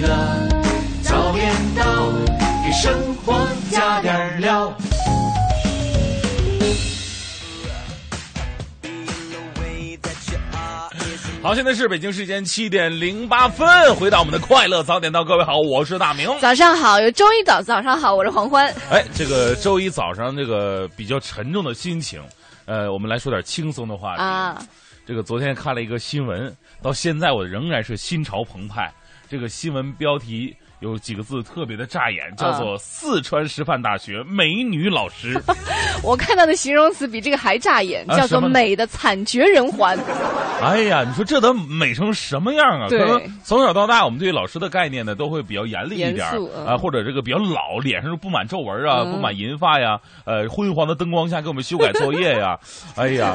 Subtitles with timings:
[0.00, 0.08] 乐，
[1.02, 2.10] 早点到，
[2.64, 4.72] 给生活加点料。
[11.42, 16.28] 好，现在是北京时间七点零八分，回到我们的快乐早点到，各位好，我是大明。
[16.38, 18.66] 早上好，有周一早，早上好，我是黄欢。
[18.90, 22.22] 哎，这个周一早上这个比较沉重的心情，
[22.66, 24.22] 呃，我们来说点轻松的话题。
[24.22, 24.62] 啊，
[25.06, 28.92] 这个昨天看了一个新闻，到现在我仍然是心潮澎湃。
[29.30, 35.40] 这个新闻标题有几个字特别的扎眼，叫做“四川师范大学美女老师
[36.02, 39.98] 我看到的形容词比这个还扎眼，叫做美的惨绝人寰。”。
[40.62, 42.88] 哎呀，你说这得美成什么样啊？
[42.88, 46.26] 可能从小到大，我们对老师的概念呢，都会比较严厉一点
[46.66, 52.58] 啊，或者这个比较老，脸上布满皱纹啊，嗯布满银发呀，呃，昏黄的灯光下给我们修改作业呀。
[52.96, 53.34] 哎呀，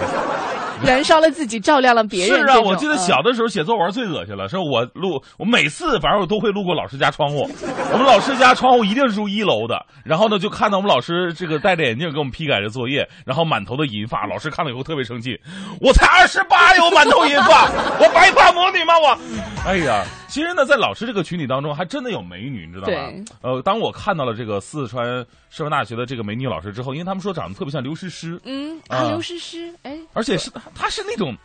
[0.86, 2.40] 燃烧了自己，照亮了别人。
[2.42, 15.40] 是啊，我记得嗯小的时候写作文最恶心了，是我路，我每次反正我都会路过老师家窗户，我们老师家窗户一定是住一楼的，然后呢就看到我们老师这个戴着眼镜给我们批改着作业，然后满头的银发，老师看了以后特别生气，
[15.82, 17.70] 我才二十八有满头银发，
[18.00, 19.18] 我白发魔女吗我？
[19.66, 23.10] 哎呀，其实呢，在老师这个群体当中，还真的有美女，你知道吗？
[23.42, 25.06] 呃，当我看到了这个四川
[25.50, 31.36] 师范大学的这个美女老师之后，因为他们说长得特别像刘诗诗，嗯啊啊，刘诗诗，哎，而且是她是那种。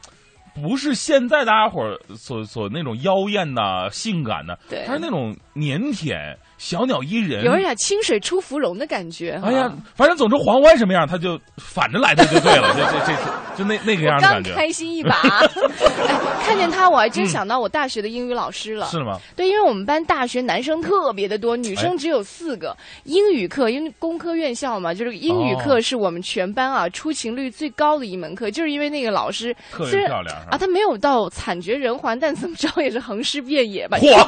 [0.61, 7.43] 不是现在大家伙儿所所那种妖艳呐、性感的，它是那种腼腆、小鸟依人。
[7.43, 9.41] 有点清水出芙蓉的感觉。
[9.43, 13.15] 哎呀，反正总之黄欢什么样，他就反着来的就对了， 就这这
[13.57, 15.49] 就那那个样的刚感觉，开心一把，哎，
[16.45, 18.87] 看见他，我还真想到我大学的英语老师了。
[18.87, 19.19] 是吗？
[19.35, 22.77] 对，因为我们班大学男生特别的多，女哎生只有四个。
[23.05, 33.97] 英语课，因为工科院校嘛，就是英语哦课是我们全班啊出勤率最高的一门课，就是因为那个老师特别漂亮啊，他没有到惨绝人寰，但怎么着也是横尸遍野吧。
[33.97, 34.21] 嚯！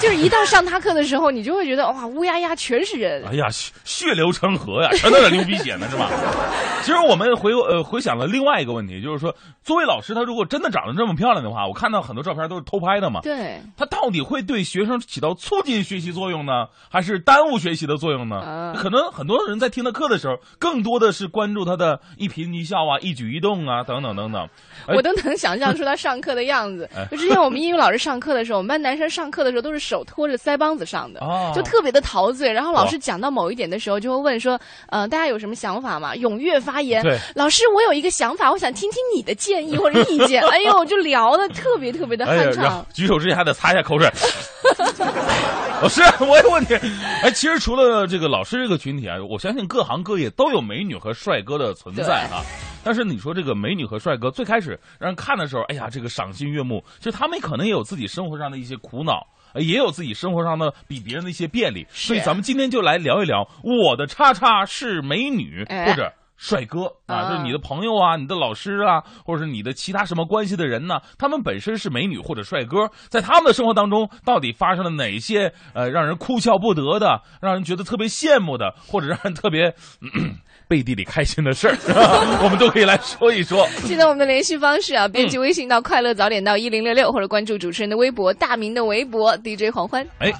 [0.00, 3.24] 就是一到上他课的时候，你就会觉得哇，乌压压全是人。
[3.26, 6.10] 哎呀，血血流成河呀，全都在流鼻血呢，是吧？
[6.82, 18.40] 其实我们回呃回想了另外一个问题，就是说，作为老师，他如果真的长得这么漂亮的话，我看到很多照片都是偷拍的嘛，对，他到底会对学生起到促进学习作用呢，还是耽误学习的作用呢？
[18.40, 24.42] 啊可能很多人在听他课的时候，更多的是关注他的一颦一笑啊、一举一动啊，等等等等。
[24.88, 27.06] 哎我都能想象出他上课的样子 哎。
[27.10, 32.52] 就之前我们英语老师上课的时候，我们班男生上课的时候都是手托着腮帮子上的，哦就特别的陶醉。
[32.52, 34.60] 然后老师讲到某一点的时候，就会问说
[34.90, 36.14] ：“呃，大家有什么想法吗？
[36.14, 40.42] 踊跃发言。”对老师，我有一个想法，我想听听你的建议 或者意见。
[40.48, 42.84] 哎呦，就聊的特别特别的酣畅。
[42.92, 44.10] 举手之前还得擦一下口水。
[45.82, 46.74] 老师，我有问题。
[47.22, 52.42] 哎，其实除了这个老师这个群体啊，我相信各行各业都有美女和帅哥的存在啊。
[52.84, 56.82] 但是你说这个美女和帅哥，最开始让人看的时候，哎呀，这个赏心悦目。
[56.98, 59.26] 其实他们可能也有自己生活上的一些苦恼。
[59.54, 71.00] 呃也有自己生活上的比别人的一些便利，所以咱们今天就来聊一聊我的叉叉是美女，哎或者帅哥啊，啊就是你的朋友啊，你的老师啊，或者是你的其他什么关系的人呢？
[71.16, 80.34] 他们本身是美女或者帅哥，在他们的生活当中，到底发生了哪些呃让人哭笑不得的，让人觉得特别羡慕的，或者让人特别、嗯、
[80.72, 81.76] 背地里开心的事儿，
[82.42, 83.68] 我们都可以来说一说。
[83.84, 90.02] 记得我们的联系方式啊，编辑嗯微信到“快乐早点到一零六六”，或者关注主持人的微博“大明的微博 DJ 黄欢”。
[90.20, 90.32] 哎，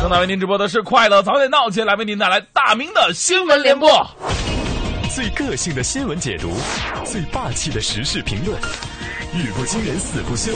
[0.00, 3.90] 正在为您直播的是快乐早点到，接下来为您带来大明的新闻联播。
[5.12, 6.52] 最个性的新闻解读，
[7.04, 8.56] 最霸气的时事评论，
[9.34, 10.52] 语不惊人死不休，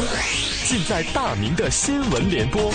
[0.65, 2.71] 尽在大明的新闻联播。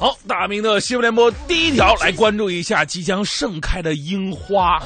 [0.00, 4.82] 好，大明的新闻联播第一条，来关注一下即将盛开的樱花。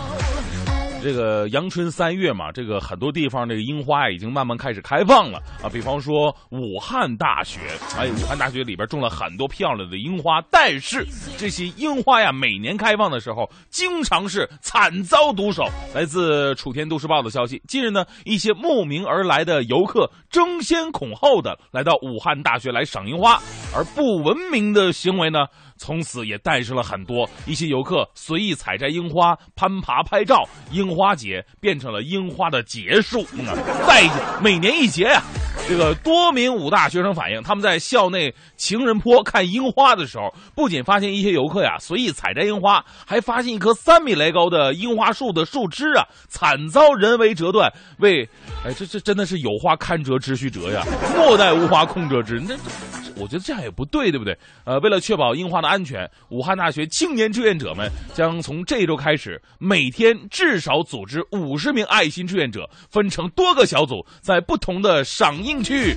[1.05, 5.69] 这个阳春三月嘛，这个很多地方这个樱花已经慢慢开始开放了啊。
[5.71, 7.61] 比方说武汉大学，
[7.99, 11.07] 哎，武汉大学里边种了很多漂亮的樱花，但是
[11.37, 15.67] 这些樱花呀，每年开放的时候，经常是惨遭毒手。
[15.95, 23.39] 来自楚天都市报的消息，近日呢，一些慕名而来的游客争先恐后的来到武汉大学来赏樱花，
[23.77, 25.41] 而不文明的行为呢，
[25.77, 33.25] 从此也诞生了很多一些游客随意采摘樱花、攀爬拍照，樱花节变成了樱花的节数。
[33.33, 33.55] 嗯啊，
[33.87, 34.09] 在
[34.43, 35.23] 每年一节呀、
[35.69, 48.29] 这个多名武大学生反映，他们在校内情人坡看樱花的时候，不仅发现一些游客呀随意采摘樱花，还发现一棵三米来高的樱花树的树枝啊惨遭人为折断，为，
[48.65, 50.83] 哎，这这真的是有花堪折直须折呀，
[51.17, 52.41] 莫待无花空折枝。
[52.41, 54.37] 那这，我觉得这样也不对，对不对？
[54.65, 65.97] 呃，为了确保樱花安全，武汉大学青年志愿者们将从这周开始，每天至少组织五十名爱心志愿者，分成多个小组，在不同的赏樱区，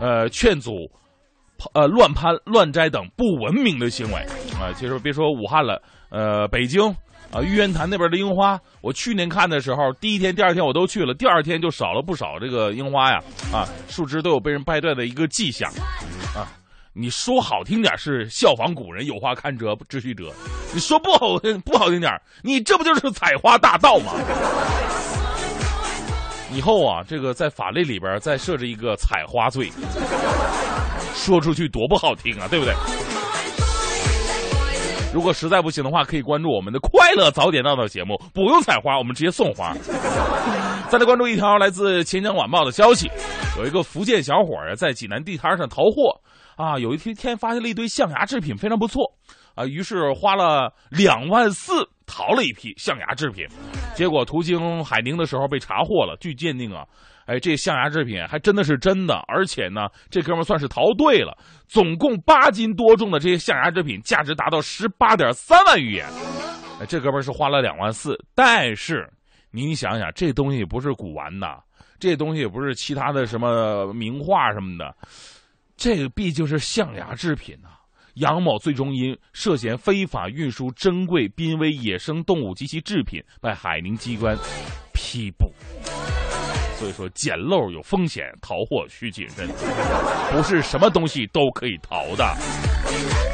[0.00, 0.72] 呃，劝阻。
[1.74, 4.20] 呃，乱攀、乱摘等不文明的行为
[4.60, 4.72] 啊！
[4.76, 6.88] 其实别说武汉了，呃，北京
[7.32, 13.18] 啊，玉渊潭那边的樱花，我去年看的时候，第一天、第二天我都去了，第二天就少了不少这个樱花呀，
[13.52, 15.68] 啊，树枝都有被人掰断的一个迹象，
[16.32, 16.46] 啊，
[17.00, 20.32] 你说好听点是效仿古人，有花堪折直须折，
[20.74, 22.12] 你说不好听 不好听点，
[22.42, 24.14] 你这不就是采花大盗吗？
[26.52, 29.70] 以后啊，这个在法律里边再设置一个采花罪，
[31.14, 32.74] 说出去多不好听啊，对不对？
[35.14, 39.72] 如果实在不行的话，可以关注我们的快乐早点到的节目，不用采花，我们直接送花。
[40.90, 43.08] 再来关注一条来自《钱江晚报》的消息，
[43.56, 46.12] 有一个福建小伙儿在济南地摊上淘货
[46.58, 49.04] 啊，有一天天发现了一堆象牙制品，非常不错
[49.54, 53.46] 啊，于是花了两万四淘了一批象牙制品。
[53.94, 56.16] 结果途经海宁的时候被查获了。
[56.20, 56.84] 据鉴定啊，
[57.26, 61.38] 哎，这象牙制品还真的是真的，而且呢，这哥们算是淘对了。
[61.68, 66.08] 总共八斤多重的这些象牙制品，价值达到十八点三万余元。
[66.88, 69.08] 这哥们是花了两万四，但是
[69.52, 71.58] 您想想，这东西不是古玩呐，
[72.00, 74.94] 这东西也不是其他的什么名画什么的，
[75.78, 77.68] 这个毕竟是象牙制品呐。
[78.14, 84.36] 杨某最终因涉嫌非法运输珍贵濒危野生动物及其制品，被海宁机关
[84.92, 85.48] 批捕。
[86.76, 89.46] 所以说，捡漏有风险，逃货需谨慎，
[90.32, 93.27] 不是什么东西都可以逃的。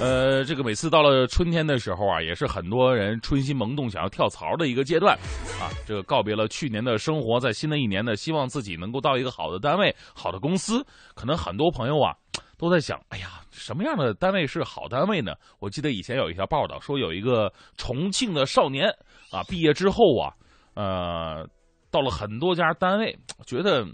[0.00, 5.14] 呃，这个每次到了春天的时候啊，也是很多人春心萌动、想要跳槽的一个阶段，
[5.60, 10.82] 啊，这个告别了去年的生活，在新的一年呢，希望自己能够到一个好的单位、好的公司。
[11.14, 12.14] 可能很多朋友啊，
[12.56, 15.34] 都在想，哎呀，什么样的单位是好单位呢？
[15.58, 18.88] 我记得以前有一条报道说，有一个重庆的少年
[19.30, 20.32] 啊，毕业之后啊，
[20.72, 21.46] 呃，
[21.90, 23.14] 到了很多家单位，
[23.44, 23.86] 觉得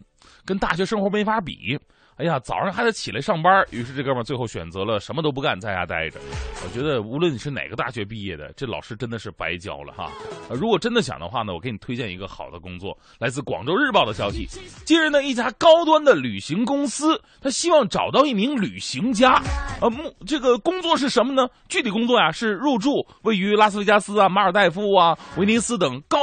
[0.44, 1.76] 跟大学生活没法比。
[2.16, 6.18] 哎呀，早上还得起来上班，于是这哥们最后选择了什么都不干，在家待着。
[6.64, 10.10] 我觉得无论你是哪个大学毕业的，这老师真的是白教了哈。
[10.50, 12.96] 如果真的想的话呢，我给你推荐一个好的工作。
[13.18, 14.46] 来自广州日报的消息，
[14.86, 19.42] 近日呢，一家高端的旅行公司，他希望找到一名旅行家。
[19.82, 21.46] 呃，目这个工作是什么呢？
[21.68, 26.18] 具体工作呀，是入住位于拉斯维加斯啊、马尔代夫啊、威尼斯等高。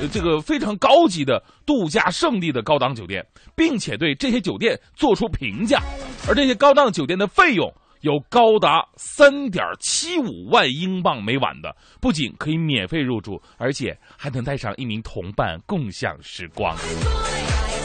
[0.00, 3.26] 呃，这个非常高级的度假胜地的高档酒店，
[3.56, 5.82] 并且对这些酒店做出评价，
[6.28, 7.68] 而这些高档酒店的费用
[8.02, 16.76] 有高达三点七五万英镑每晚的，不仅可以免费入住，而且还能带上一名同伴共享时光。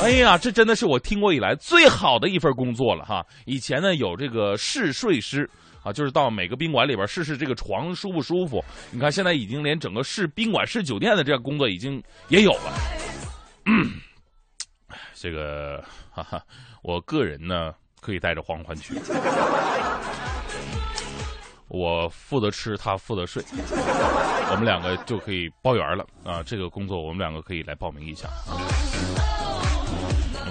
[0.04, 3.26] 哎呀，这真的是我听过以来最好的一份工作了哈！
[3.46, 5.50] 以前呢有这个试睡师。
[5.84, 8.64] 啊，就是到每个宾馆里边试试这个床舒不舒服。
[8.90, 12.74] 你看，现在已经连整个试宾馆、试酒店的这样工作已经也有了。
[15.14, 16.44] 这个，哈哈，
[16.82, 18.94] 我个人呢可以带着黄欢去，
[21.70, 23.42] 我负责吃，他负责睡，
[24.52, 26.44] 我们两个就可以包圆了啊！
[26.44, 28.28] 这个工作我们两个可以来报名一下。
[28.28, 29.43] 啊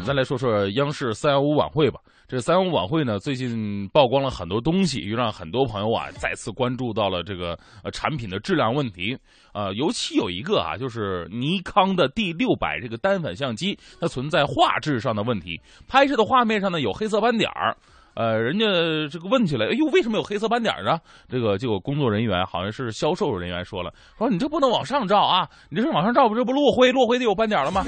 [0.04, 2.00] 再来说说央视三幺五晚会吧。
[2.26, 9.16] 这三幺五晚会呢，最近曝光了很多东西，又让很多朋友啊再次关注到了这个呃产品的质量问题。
[9.52, 17.76] 呃，尤其有一个啊，就是尼康的 D 六百这个单反相机，它存在画质上的问题，拍摄的画面上呢有黑色斑点儿。
[18.14, 18.66] 呃，人家
[19.10, 20.98] 这个问起来，哎呦，为什么有黑色斑点呢？
[21.28, 27.84] 这个就有工作人员，好像是销售人员说了，说你这不能往上照啊，你这是往上照，不这不落灰，落灰得有斑点了吗？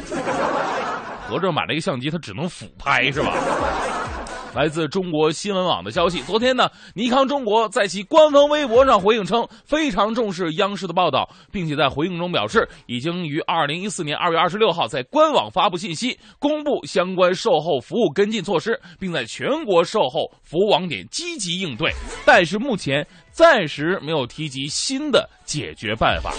[1.35, 3.35] 合着买了一个相机，它只能俯拍是吧？
[4.55, 21.93] 来自中国新闻网的消息，昨天呢，尼康中国在其官方微博上回应称，非常重视央视的报道，并且在回应中表示，已经于二零一四年二月二十六号在官网发布信息，公布相关售后服务跟进措施，并在全国售后服务网点积极应对，
[22.25, 26.33] 但是目前暂时没有提及新的解决办法。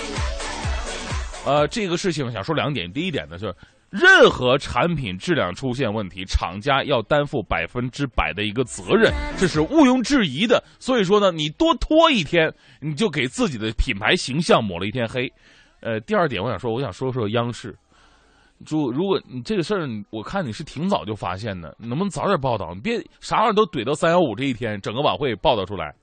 [1.45, 3.53] 呃，这个事情想说两点，第一点呢就是。
[3.89, 10.61] 任何产品质量出现问题，厂家要担负百分之百的一个责任，这是毋庸置疑的。
[10.79, 15.31] 所以说呢，你多拖一天，你就给自己的品牌形象抹了一天黑。
[15.79, 17.73] 呃，第二点我想说，我想说说央视。
[18.69, 22.73] 如如果你这个事儿，我看你是挺早就发现的，能不能早点报道？
[22.73, 25.93] 你别啥玩意儿都怼到三幺五这一天，整个晚会报道出来。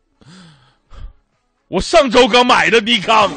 [1.68, 3.30] 我上周刚买的尼康。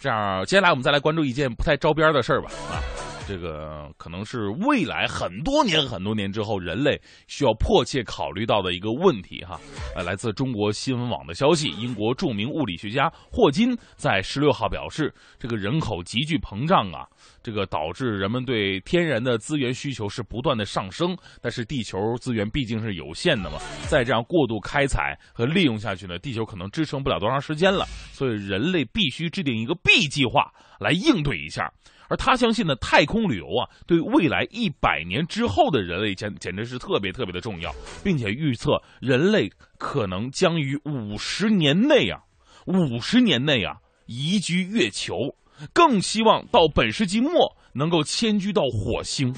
[0.00, 2.50] 这样，接下来我们再来关注一件不太着边的事儿吧。
[2.70, 2.82] 啊，
[3.28, 9.60] 这个可能是未来很多年、很多年之后，人类需要迫切考虑到的一个问题哈。
[9.94, 17.06] 呃，来自中国新闻网的消息，英国著名物理学家霍金在十六号表示，这个人口急剧膨胀啊，
[17.42, 21.14] 这个导致人们对天然的资源需求是不断的上升。
[21.42, 23.58] 但是地球资源毕竟是有限的嘛，
[23.88, 27.84] 再这样过度开采和利用下去呢，地球可能支撑不了多长时间了。
[28.10, 31.70] 所以人类必须制定一个 B 计划来应对一下。
[32.08, 37.72] 而他相信呢，太空旅游啊，对未来一百年之后的人类简简直是特别特别的重要，
[38.02, 42.20] 并且预测人类可能将于五十年内啊，
[42.66, 45.34] 五十年内啊移居月球，
[45.72, 49.34] 更希望到本世纪末能够迁居到火星。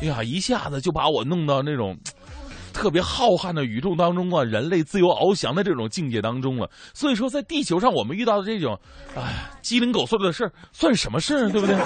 [0.00, 1.98] 哎呀，一下子就把我弄到那种。
[2.72, 6.68] 特别浩瀚的宇宙当中啊，人类自由翱翔的这种境界当中了。
[6.94, 8.76] 所以说，在地球上我们遇到的这种，
[9.14, 11.76] 哎，鸡零狗碎的事儿，算什么事儿，对不对？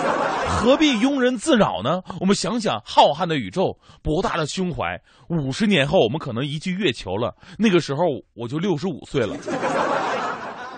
[0.49, 2.01] 何必庸人自扰呢？
[2.21, 8.03] 我们想想，浩瀚的宇宙，博大的胸怀，五十年后我们可能移居月球了，那个时候
[8.35, 9.37] 我就六十五岁了。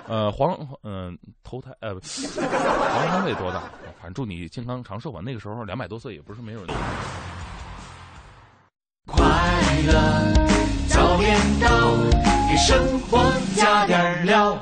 [0.08, 3.60] 呃，黄，嗯、投胎，呃，黄汤得多大？
[4.00, 5.20] 反正祝你健康长寿吧。
[5.22, 6.68] 那个时候两百多岁也不是没有人。
[9.10, 9.24] 快
[9.86, 9.94] 乐
[10.86, 11.68] 早点到，
[12.50, 13.24] 给生活
[13.56, 14.58] 加点料。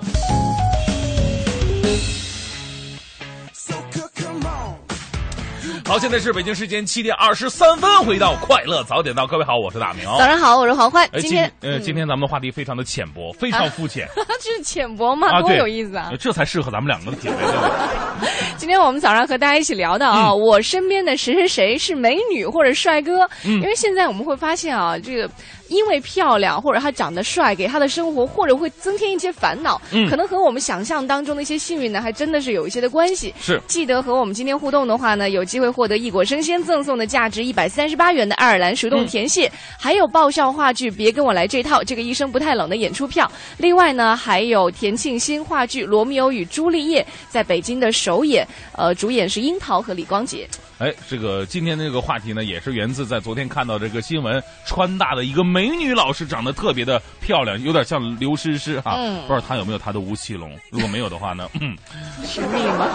[5.86, 10.04] 好，现在是北京时间七点二十三分，回到快乐早点到，各位好，我是大明。
[10.04, 11.06] 早上好，我是黄欢。
[11.12, 14.04] 哎今天呃，今天咱们的话题非常的浅薄，非常肤浅
[14.42, 15.28] 这是浅薄吗？
[15.30, 16.10] 啊，多对，有意思啊！
[16.18, 18.28] 这才适合咱们两个的品味，对不对？
[18.56, 25.30] 今天我们早上和大家一起聊的啊，嗯我身边的谁谁谁是美女或者帅哥，嗯因为现在我们会发现啊，这个
[25.68, 33.34] 因为漂亮或者他长得帅，给他的生活或者会增添一些烦恼，嗯可能和我们想象当中的一些幸运呢，还真的是有一些的关系。
[33.40, 43.30] 是记得和我们今天互动的话呢，有机会获得异果生鲜赠送的价值一百三十八元的爱尔兰熟冻甜蟹，还有爆笑话剧《别跟我来这套》这个一生不太冷的演出票。
[43.56, 48.46] 另外呢，还有田沁鑫话剧《罗密欧与朱丽叶》在北京的首演，
[48.76, 50.46] 呃，主演是樱桃和李光洁。
[50.78, 58.94] 哎，这个今天这个话题呢，也是源自在昨天看到这个新闻，川大的一个美女老师，长得特别的漂亮，有点像刘诗诗哈。
[58.98, 60.54] 嗯不知道她有没有她的吴奇隆？
[60.70, 61.76] 如果没有的话呢， 嗯，
[62.24, 62.88] 神秘吗？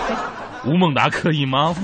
[0.63, 1.75] 吴孟达可以吗？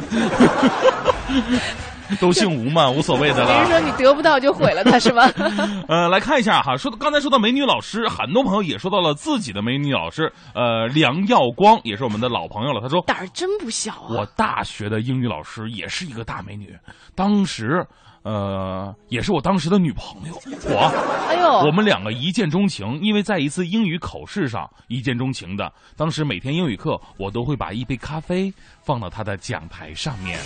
[2.19, 3.47] 都姓吴嘛， 无所谓的了。
[3.47, 5.29] 别人说你得不到就毁了他是吧？
[5.87, 12.81] 呃，来看一下哈，说刚才说到美女老师，很多朋友也说到了自己的美女老师，呃，梁耀光也是我们的老朋友了。
[12.81, 14.07] 他说，胆儿真不小啊！
[14.09, 16.75] 我大学的英语老师也是一个大美女，
[17.15, 17.85] 当时，
[18.23, 20.39] 呃，也是我当时的女朋友。
[20.69, 20.91] 我，
[21.29, 25.71] 哎呦，我们两个一见钟情，因为在一次英语口试上一见钟情的。
[25.95, 30.37] 当时每天英语课，我都会把一杯咖啡放到她的讲台上面。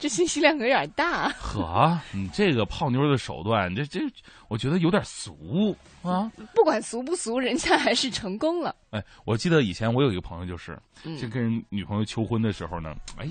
[0.00, 1.28] 这信息量有点大。
[1.38, 4.00] 呵，你这个泡妞的手段，这这，
[4.48, 6.32] 我觉得有点俗啊。
[6.54, 8.74] 不管俗不俗，人家还是成功了。
[8.90, 13.28] 哎，我记得以前我有一个朋友，就是嗯就跟人女朋友求婚的时候呢，哎，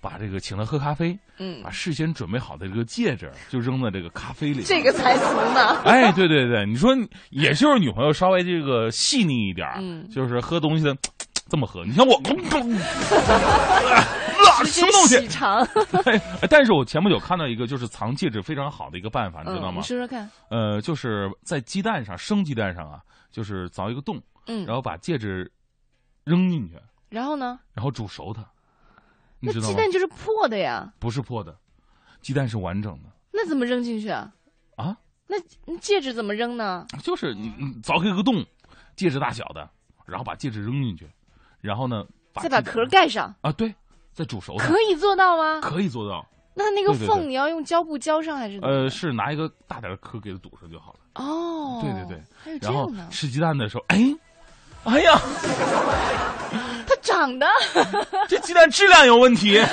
[0.00, 4.62] 把这个请她喝咖啡，嗯把事先准备好的这个戒指就扔在这个咖啡里。
[4.62, 5.80] 这个才俗呢。
[5.84, 6.94] 哎，对对对，你说
[7.30, 10.94] 也就是女朋友稍微这个细腻一点嗯就是喝东西的
[11.48, 11.84] 这么喝。
[11.84, 12.16] 你像我，
[14.44, 15.28] 啊，什么东西细？
[15.28, 15.58] 长，
[16.06, 19.82] 哎但是我前不久看到一个就是藏戒指非常好的一个办法，你知道嗯，吗你？
[19.82, 20.30] 说说看。
[20.50, 25.50] 呃，就是在鸡蛋上生鸡蛋上啊，就是凿一个洞，嗯，然后把戒指
[26.24, 27.58] 扔进去，然后呢？
[27.72, 28.42] 然后煮熟它。
[29.40, 29.72] 你那知道吗？
[29.72, 31.54] 鸡蛋就是破的呀，不是破的，
[32.20, 34.32] 鸡蛋是完整的那怎么扔进去啊？
[34.76, 34.96] 啊，
[35.26, 35.36] 那
[35.78, 36.86] 戒指怎么扔呢？
[37.02, 38.44] 就是你你凿开一个洞，
[38.96, 39.68] 戒指大小的，
[40.06, 41.08] 然后把戒指扔进去，
[41.64, 42.04] 然后呢，
[42.42, 43.74] 再把壳盖上，啊，对，
[44.12, 45.60] 再煮熟它，可以做到吗？
[45.62, 46.24] 可以做到。
[46.54, 50.98] 那那个缝你要用胶布胶上还是呃，是拿一个大点的壳给它堵上就好了。
[51.14, 53.08] 哦，对对对，还有这然后样呢？
[53.10, 53.96] 吃鸡蛋的时候，哎，
[54.84, 55.18] 哎呀，
[56.52, 56.58] 它
[57.14, 57.46] 长的
[58.28, 59.62] 这鸡蛋质量有问题。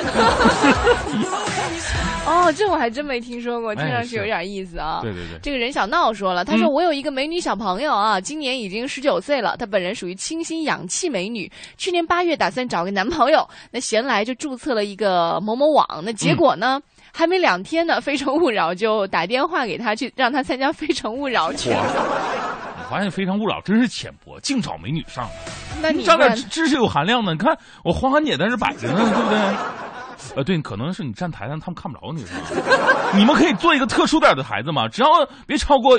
[2.24, 5.00] 哦，这我还真没听说过，听上去有点意思啊。
[5.02, 16.80] 对对对，这个任小闹说了，他说嗯我有一个美女小朋友啊，今年已经十九岁了，她本人属于清新氧气美女，去年八月打算找个男朋友，那闲来就注册了一个某某网，那结果呢？
[17.14, 21.70] 还没两天呢，《非诚勿扰》就打电话给他去，让他参加《非诚勿扰》去。
[22.92, 25.26] 我发现《非诚勿扰》真是浅薄，净找美女上。
[25.82, 29.40] 那你上点知知识有含量的，你看我黄欢姐在这摆着呢，对不对？
[30.36, 33.16] 呃，对，可能是你站台上，他们看不着你，是吧？
[33.16, 35.08] 你们可以做一个特殊点的台子嘛，只要
[35.48, 35.98] 别超过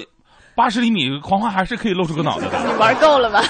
[0.54, 2.58] 八十厘米，黄花还是可以露出个脑袋的。
[2.70, 3.42] 你玩够了吧？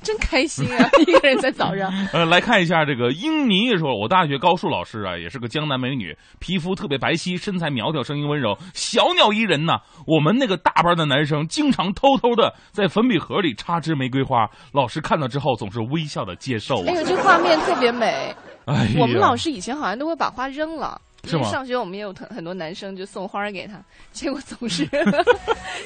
[0.04, 0.88] 真开心啊！
[1.06, 1.92] 一个人在早上。
[2.12, 9.78] 呃，来看一下这个英妮说，我大学高数老师啊，也是个江南美女，皮肤特别白皙，身材苗条，声音温柔，小鸟依人呐。
[10.06, 16.84] 我们那个大班的男生经常偷偷的在粉笔盒里插支玫瑰花，老师看到之后总是微笑的接受啊。
[16.88, 18.34] 哎呦，这画面特别美。
[18.66, 21.00] 哎，我们老师以前好像都会把花扔了。
[21.30, 23.78] 因为上学我们也有很很多男生就送花给他，
[24.10, 24.86] 结果总是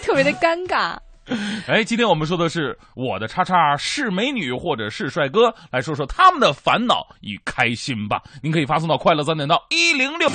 [0.00, 0.96] 特别的尴尬。
[1.66, 8.22] 哎，今天我们说的是我的叉叉是美女或者是帅哥，来说说他们的烦恼与开心吧。
[8.42, 10.30] 您可以发送到快乐三点到一零六。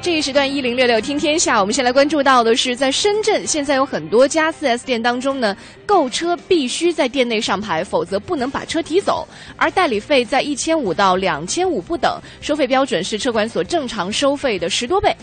[0.00, 9.26] 这一时段一零六六听天下，我们先来关注到的是，在深圳现在有很多家 4S 店当中呢，购车必须在店内上牌，否则不能把车提走，
[9.56, 15.14] 而代理费在一千五到两千五不等，收费标准是车管所正常收费的十多倍。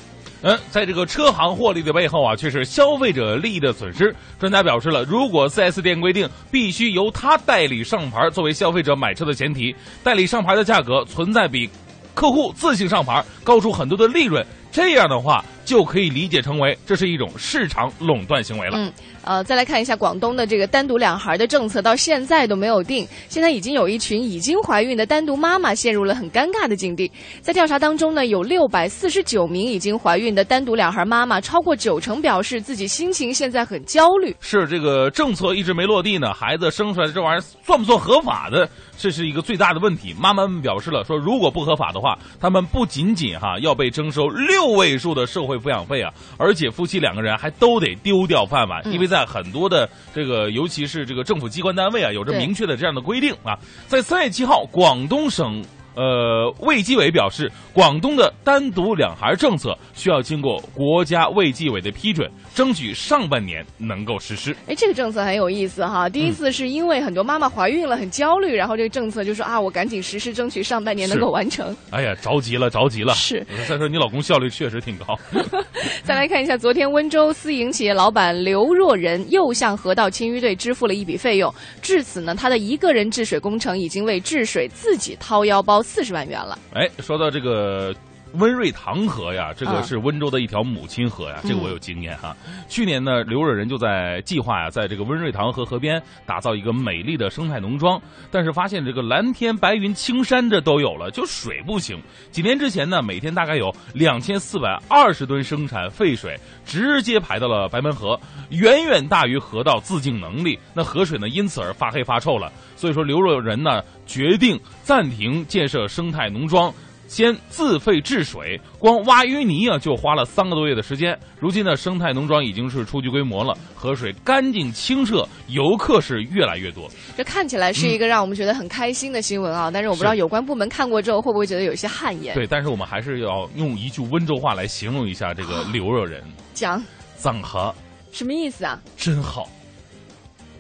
[0.43, 4.13] 嗯，在这个车行获利的背后啊，却是消费者利益的损失。
[4.37, 9.73] 专家表示了，如果 4S 店规定必须由他代理上牌作为消费者买车的前提，
[10.03, 11.69] 代理上牌的价格存在比
[12.13, 18.77] 客户自行上牌高出很多的利润，这样的话就可以理解成为这是一种市场垄断行为了。
[18.77, 18.91] 嗯，
[19.23, 23.07] 呃，再来看一下广东的这个单独两孩的政策，到现在都没有定。
[23.29, 27.11] 现在已经有一群已经怀孕的单独妈妈陷入了很尴尬的境地。
[27.41, 34.35] 在调查当中呢，有六百四十九名已经怀孕的单独两孩妈妈，超过九成表示自己心情现在很焦虑。
[34.39, 38.69] 是这个政策一直没落地呢，孩子生出来这玩意儿算不算合法的？
[38.95, 40.13] 这是一个最大的问题。
[40.19, 53.53] 妈妈们表示了说，如果不合法的话，他们不仅仅哈要被征收六位数的社会抚养费啊，而且夫妻两个人还都得丢掉饭碗，嗯因为在很多的这个，尤其是这个政府机关单位啊，有着明确的这样的规定啊。
[53.87, 55.63] 在三月七号，广东省。
[55.95, 64.55] 呃，卫计委表示，广东的单独两孩政策需要经过国家卫计委的批准，争取上半年能够实施。
[64.67, 66.07] 哎，这个政策很有意思哈。
[66.07, 71.75] 第一次是因为很多妈妈怀孕了，很焦虑，然后这个政策就说啊，我赶紧实施，争取上半年能够完成。
[71.89, 73.13] 哎呀，着急了，着急了！
[73.13, 73.45] 是。
[73.67, 75.17] 再说你老公效率确实挺高。
[76.03, 86.57] 再来看一下，昨天温州私营企业老板刘若仁又向河道清淤队支付了一笔费用，至此呢，他的一个人治水工程已经为治水自己掏腰包四十万元了。
[86.73, 87.93] 哎，说到这个。
[88.33, 92.35] 温瑞塘河呀，这个啊是温州的一条母亲河呀，嗯这个我有经验哈。
[92.67, 102.01] 去年呢，刘若人就在计划呀，在这个温瑞塘河河边打造一个美丽的生态农庄，但是发现这个蓝天白云青山这都有了，就水不行。
[102.31, 108.19] 几年之前呢，每天大概有两千四百二十吨生产废水直接排到了白门河，
[108.49, 112.51] 远远大于河道自净能力，那河水呢因此而发黑发臭了。
[112.75, 116.73] 所以说，刘若人呢决定暂停建设生态农庄。
[117.13, 121.15] 先自费治水，光挖淤泥啊就花了三个多月的时间。
[121.39, 126.89] 如今呢，生态农庄已经是初具规模了，河水干净清澈，游客是越来越多。
[127.15, 132.33] 这看起来是一个让我们觉得很开心的新闻啊，但是我不知道有关部门看过之后会不会觉得有一些汗颜。
[132.33, 136.23] 对，但是我们还是要用一句温州话来形容一下这个刘若人：
[136.55, 136.83] 讲
[137.15, 137.71] 脏河
[138.11, 138.81] 什么意思啊？
[138.97, 139.47] 真好，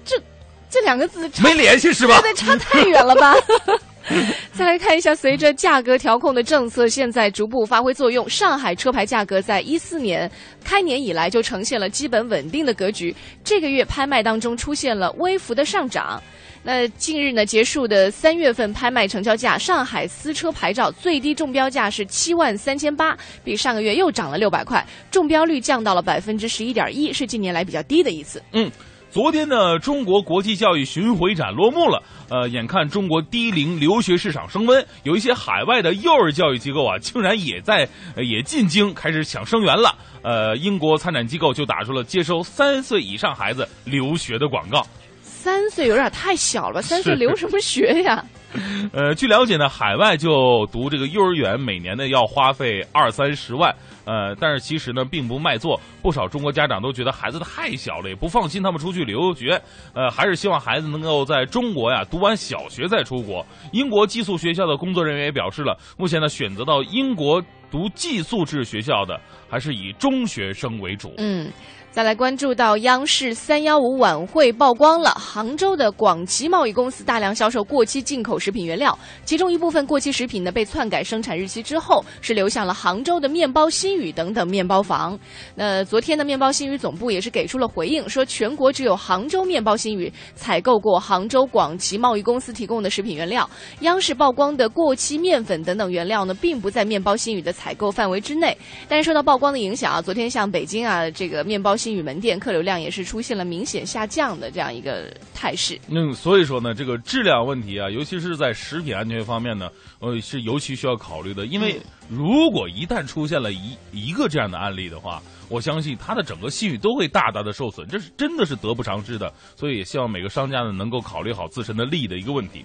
[0.05, 0.21] 这
[0.69, 2.21] 这两个字没联系是吧？
[2.21, 3.33] 这差太远了吧？
[4.53, 10.29] 再来看一下，随着价格调控的政策现在逐步发挥作用，上海车牌价格在一四年
[10.63, 13.15] 开年以来就呈现了基本稳定的格局。
[13.43, 16.21] 这个月拍卖当中出现了微幅的上涨。
[16.65, 28.41] 那近日呢结束的三月份拍卖成交价，上海私车牌照最低中标价是七万三千八，比上个月又涨了六百块，中标率降到了百分之十一点一，是近年来比较低的一次。
[28.53, 28.71] 嗯，
[29.13, 32.01] 昨天呢，中国国际教育巡回展落幕了。
[32.31, 39.95] 呃，眼看中国低龄留学市场升温，有一些海外的幼儿教育机构啊，竟然也在、呃也进京开始抢生源了。
[40.23, 44.83] 呃，英国参展机构就打出了接收三岁以上孩子留学的广告。
[45.21, 46.81] 三岁有点太小了吧？
[46.81, 48.25] 三岁留什么学呀？
[48.93, 53.73] 呃，据了解呢，海外就读这个幼儿园，每年呢要花费二三十万。
[54.05, 55.79] 呃，但是其实呢，并不卖座。
[56.01, 59.59] 不少中国家长都觉得孩子太小了，也不放心他们出去留学。
[59.93, 63.45] 呃，还是希望孩子能够在中国呀读完小学再出国。
[63.71, 71.13] 英国寄宿学校的工作人员也表示了，目前呢选择到英国读寄宿制学校的，还是以中学生为主。
[71.17, 71.49] 嗯。
[71.93, 85.17] 再来关注到央视三幺五晚会曝光了杭州的广吉贸易公司大量销售过期进口食品原料，其中一部分过期食品呢被篡改生产日期之后是流向了杭州的面包新语等等面包房。
[85.53, 93.47] 那昨天的面包新语总部也是给出了回应，说全国只有杭州面包新语采购过杭州广吉贸易公司提供的食品原料。
[93.81, 98.57] 央视曝光的过期面粉等等原料呢，并不在面包新语的采购范围之内。
[98.87, 101.77] 但是受到曝光的影响啊，昨天像北京啊这个面包。
[101.83, 105.77] 新宇门店客流量也是出现了明显下降的这样一个态势。
[105.89, 109.69] 嗯，所以说呢，这个质量问题啊，尤其是在食品安全方面呢，
[109.99, 111.45] 呃，是尤其需要考虑的。
[111.45, 119.29] 因为如果一旦出现了一一个这样的案例的话，我相信它的整个信誉都会大大的受损，这是真的是得不偿失的。
[119.53, 122.63] 所以也希望每个商家呢能够考虑好自身的利益的一个问题。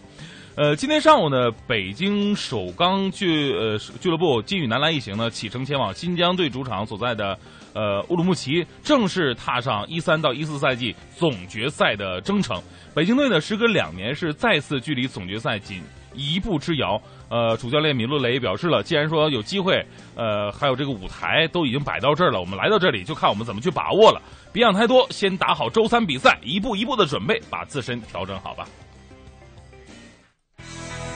[0.54, 7.36] 呃，今天上午呢，北京首钢俱呃俱乐部金宇男篮一行呢启程前往新疆队主场所在的。
[7.74, 12.60] 呃，乌鲁木齐正式踏上一三到一四赛季总决赛的征程。
[12.94, 15.82] 北京队呢，时隔两年是再次距离总决赛仅
[16.14, 17.00] 一步之遥。
[17.30, 19.84] 呃，主教练米洛雷也表示了，既然说有机会，
[20.16, 24.20] 呃，还有这个舞台都已经摆到这儿了，我们来到这里就看我们怎么去把握了。
[24.50, 28.66] 别想太多，先打好周三比赛，一步一步的准备，把自身调整好吧。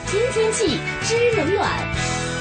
[0.05, 2.32] 听天气知冷暖。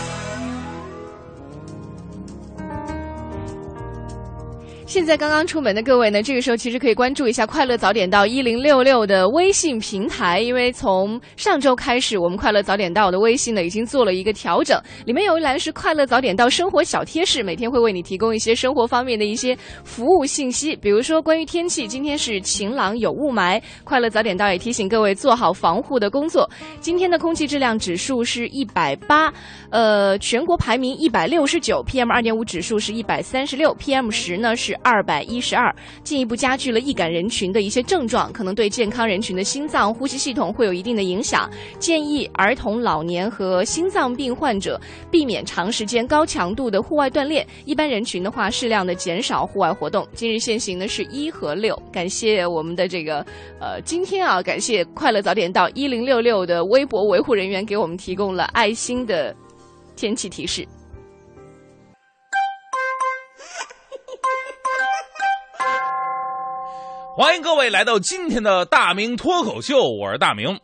[4.92, 26.46] 现在刚刚出门的各位呢，这个时候其实可以关注一下“快乐早点到一零六六”的微信平台，因为从上周开始，我们“快乐早点到”的微信呢已经做了一个调整，里面有一栏是“快乐早点到生活小贴士”，每天会为你提供一些生活方面的一些服务信息，比如说关于天气，今天是晴朗有雾霾，快乐早点到也提醒各位做好防护的工作。
[26.80, 29.32] 今天的空气质量指数是一百八，
[29.70, 34.78] 呃，全国排名一百六十九，PM 二点五指数是一百三十六，PM 十呢是。
[34.82, 41.48] 二百一十二，进一步加剧了易感人群的一些症状，可能对健康人群的心脏、呼吸系统会有一定的影响。
[41.78, 47.46] 建议儿童、老年和心脏病患者避免长时间高强度的户外锻炼。
[47.64, 50.06] 一般人群的话，适量的减少户外活动。
[50.14, 51.80] 今日限行的是一和六。
[51.92, 53.24] 感谢我们的这个
[53.60, 59.34] 呃，今天啊，感谢快乐早点到一零六六的微博维护人员给我们提供了爱心的
[59.94, 60.66] 天气提示。
[67.14, 70.58] 欢迎各位来到今天的大明脱口秀，我是大明。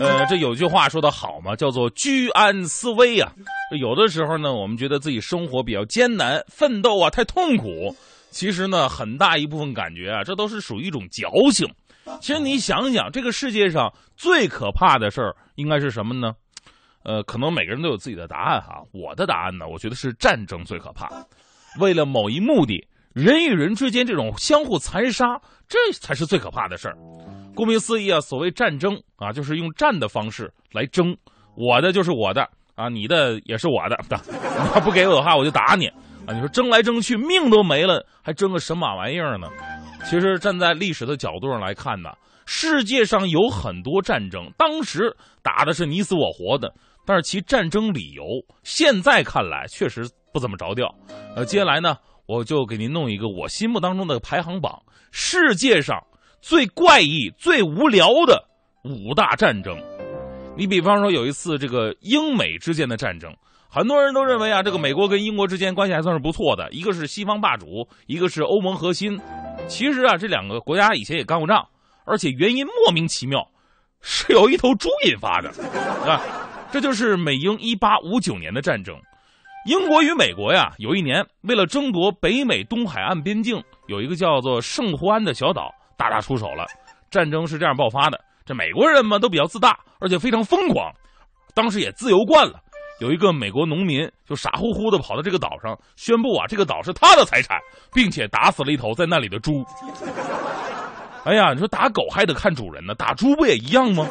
[0.00, 3.32] 呃，这有句话说的好嘛，叫做居安思危啊。
[3.78, 7.94] 有的时候呢，我们觉得自己生活比较艰难，奋斗啊太痛苦。
[8.30, 11.72] 其实呢，很大一部分感觉啊，这都是属于一种矫情。
[12.20, 16.32] 其实你想想，这个世界上最可怕的事儿应该是什么呢？
[17.04, 18.82] 呃，可能每个人都有自己的答案哈。
[18.92, 21.08] 我的答案呢，我觉得是战争最可怕。
[21.78, 22.84] 为了某一目的。
[23.14, 26.96] 人与人之间这种相互残杀，这才是最可怕的事儿。
[27.54, 31.16] 顾名思义啊，所谓战争啊，就是用战的方式来争，
[31.56, 33.96] 我的就是我的啊，你的也是我的。
[34.28, 35.86] 你要不给我的话，我就打你
[36.26, 36.34] 啊！
[36.34, 39.48] 你说争来争去，命都没了，还争个神马玩意儿呢？
[40.04, 42.10] 其实站在历史的角度上来看呢，
[42.46, 46.74] 世界上有很多战争，当时打的是你死我活的，
[47.06, 48.24] 但是其战争理由
[48.64, 50.92] 现在看来确实不怎么着调。
[51.36, 51.96] 呃，接下来呢？
[52.26, 56.02] 我就给您弄一个我心目当中的排行榜：世界上
[56.40, 58.42] 最怪异、最无聊的
[58.82, 59.76] 五大战争。
[60.56, 63.34] 你比方说，有一次这个英美之间的战争，
[63.68, 69.20] 很多人都认为啊，这个美国跟英国之间关系还算是不错的，一个是西方霸主，一个是欧盟核心。
[69.66, 71.66] 其实啊，这两个国家以前也干过仗，
[72.06, 73.46] 而且原因莫名其妙，
[74.00, 75.50] 是由一头猪引发的
[76.10, 76.22] 啊。
[76.70, 78.96] 这就是美英一八五九年的战争。
[79.64, 86.66] 英国与美国呀，有一年为了争夺北美东海岸边境，有一个叫做圣胡安的小岛，大打出手了。
[87.10, 88.20] 战争是这样爆发的。
[88.44, 90.92] 这美国人嘛，都比较自大，而且非常疯狂。
[91.54, 92.60] 当时也自由惯了，
[93.00, 97.58] 有一个美国农民就傻乎乎的跑到这个岛上，宣布啊，这个岛是他的财产，
[97.90, 99.64] 并且打死了一头在那里的猪。
[101.24, 104.06] 哎呀，你说打狗还得看主人呢，打猪不也一样吗？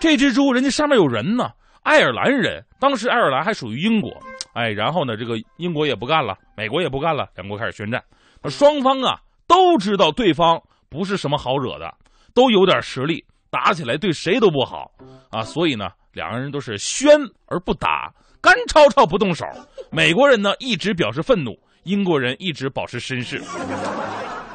[0.00, 1.48] 这只猪人家上面有人呢。
[1.82, 4.10] 爱尔兰人，当时爱尔兰还属于英国，
[4.54, 8.02] 哎，然后呢，这个英国也不干了，美国也不干了，两国开始宣战。
[8.48, 11.92] 双方啊都知道对方不是什么好惹的，
[12.34, 14.92] 都有点实力，打起来对谁都不好
[15.30, 15.42] 啊。
[15.42, 17.10] 所以呢，两个人都是宣
[17.46, 19.44] 而不打，干吵吵不动手。
[19.90, 23.42] 美国人呢一直表示愤怒，英国人一直保持绅士。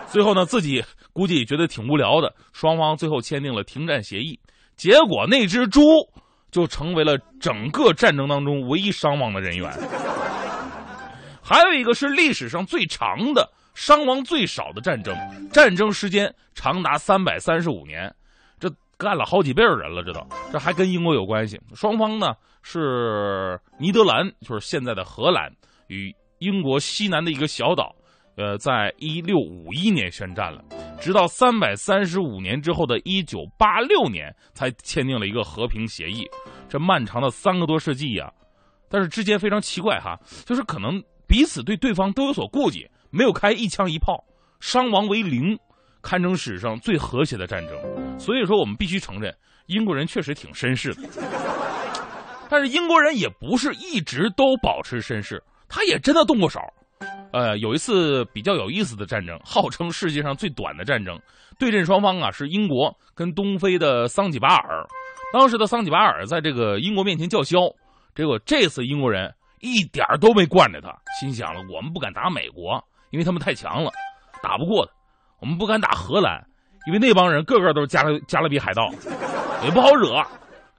[0.08, 4.40] 最后呢，自己估计也觉得挺无聊的，双方最后签订了停战协议。
[4.78, 5.82] 结果那只猪。
[6.58, 9.72] 就成为了整个战争当中唯一伤亡的人员。
[11.43, 15.15] 还有一个是历史上最长的、伤亡最少的战争，
[15.52, 18.12] 战争时间长达三百三十五年，
[18.60, 18.67] 这
[18.98, 21.62] 干了好几辈人了，这都这还跟英国有关系。
[21.76, 25.54] 双方呢是尼德兰，就是现在的荷兰
[25.89, 27.96] 与英国西南的一个小岛，
[28.38, 30.63] 呃，在一六五一年宣战了，
[31.02, 36.23] 直到三百三十五年之后的一九八六年才签订了一个和平协议。
[36.69, 38.32] 这漫长的三个多世纪呀、
[38.89, 44.23] 但是之间非常奇怪哈，就是可能彼此对对方都有所顾忌，没有开一枪一炮，
[44.60, 45.58] 伤亡为零，
[46.04, 48.19] 堪称史上最和谐的战争。
[48.19, 51.10] 所以说，我们必须承认，英国人确实挺绅士的。
[52.50, 56.60] 但是英国人也不是一直都保持绅士，他也真的动过手。
[57.34, 61.20] 呃，有一次比较有意思的战争，号称世界上最短的战争，
[61.60, 64.86] 对阵双方啊是英国跟东非的桑吉巴尔。
[65.34, 67.60] 当时的桑吉巴尔在这个英国面前叫嚣，
[68.16, 73.92] 结果这次英国人一点都没惯着他，心想了，我们不敢打美国，因为他们太强了，
[74.42, 74.92] 打不过的；
[75.42, 76.42] 我们不敢打荷兰，
[76.88, 78.90] 因为那帮人个个都是加勒加勒比海盗，
[79.66, 80.13] 也不好惹。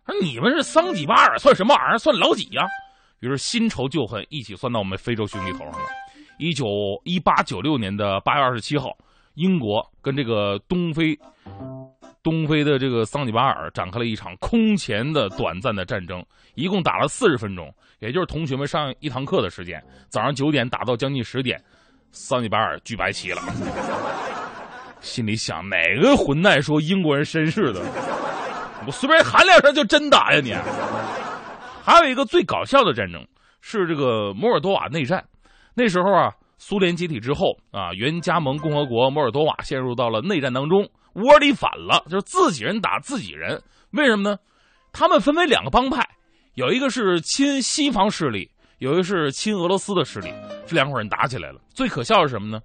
[0.07, 1.99] 说你们是桑吉巴尔，算什么玩意儿？
[1.99, 2.67] 算老几呀、
[3.21, 5.87] 于是新仇旧恨一起算到我们非洲兄弟头上了。
[6.39, 8.97] 一九一八九六年的八月二十七号，
[9.35, 11.19] 英国跟这个东非
[12.23, 16.25] 东非的这个桑吉巴尔展开了一场空前的短暂的战争，
[16.55, 19.83] 一共打了四十分钟，也就是同学们上一堂课的时间。
[20.09, 21.61] 早上九点打到将近十点，
[22.13, 23.43] 桑吉巴尔举白旗了。
[25.01, 27.81] 心里想，哪个混蛋说英国人绅士的？
[28.87, 30.55] 我随便喊两声就真打呀你！
[31.85, 33.27] 还有一个最搞笑的战争
[33.61, 35.25] 是这个摩尔多瓦内战。
[35.79, 43.63] 那时候啊，苏联解体之后啊，原加盟共和国摩尔多瓦陷入到了内战当中，窝里反了，就是自己人打自己人。
[43.93, 44.37] 为什么呢？
[44.93, 46.05] 他们分为两个帮派，
[46.55, 50.33] 有一个是亲西方势力，有一个是亲俄罗斯的势力。
[50.67, 51.61] 这两伙人打起来了。
[51.73, 52.61] 最可笑是什么呢？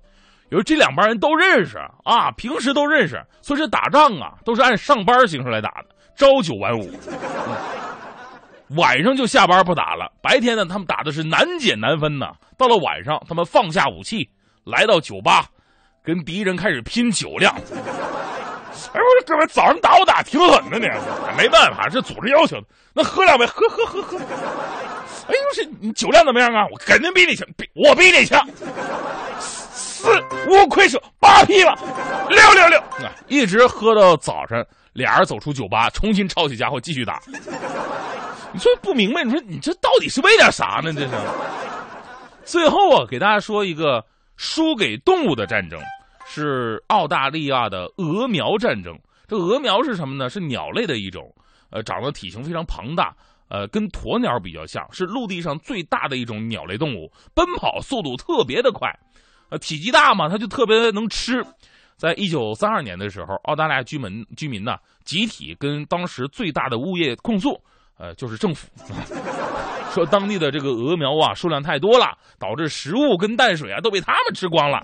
[0.49, 6.89] 有这两帮人都认识啊，平时都认识，所以这打仗啊都是按上班形式来打的，朝九晚五。
[8.75, 12.31] 晚上就下班不打了，白天呢他们打的是难解难分呐。
[12.57, 14.29] 到了晚上，他们放下武器，
[14.63, 15.45] 来到酒吧，
[16.03, 17.53] 跟敌人开始拼酒量。
[17.55, 20.87] 哎，我说哥们，早上打我打挺狠的呢，
[21.37, 22.63] 没办法，是组织要求的。
[22.93, 24.17] 那喝两杯，喝喝喝喝。
[24.17, 26.65] 哎，我说你酒量怎么样啊？
[26.71, 28.45] 我肯定比你强，比我比你强。
[29.39, 30.09] 四
[30.49, 31.73] 五亏手，八匹马，
[32.27, 32.83] 六六六！
[33.27, 37.21] 一直喝到早上，俩人走出酒吧，重新抄起家伙继续打。
[38.53, 40.93] 你说不明白，你说你这到底是为点啥呢？
[40.93, 41.15] 这是。
[42.45, 45.79] 最后啊，给大家说一个输给动物的战争，
[46.27, 48.95] 是澳大利亚的鹅苗战争。
[49.27, 50.29] 这鹅苗是什么呢？
[50.29, 51.33] 是鸟类的一种，
[51.71, 53.15] 呃，长得体型非常庞大，
[53.49, 58.87] 呃，跟鸵鸟比较像，是陆地上最大的一种鸟类动物，奔跑速度特别的快，
[59.49, 61.43] 呃，体积大嘛，它就特别能吃。
[61.97, 67.59] 在一九三二年的时候，澳大利亚居民居民呢集体跟当时最大的物业控诉，
[67.97, 68.67] 呃，就是政府。
[69.93, 74.81] 说当地的这个鹅苗啊数量太多了，导致食物跟淡水啊都被他们吃光了。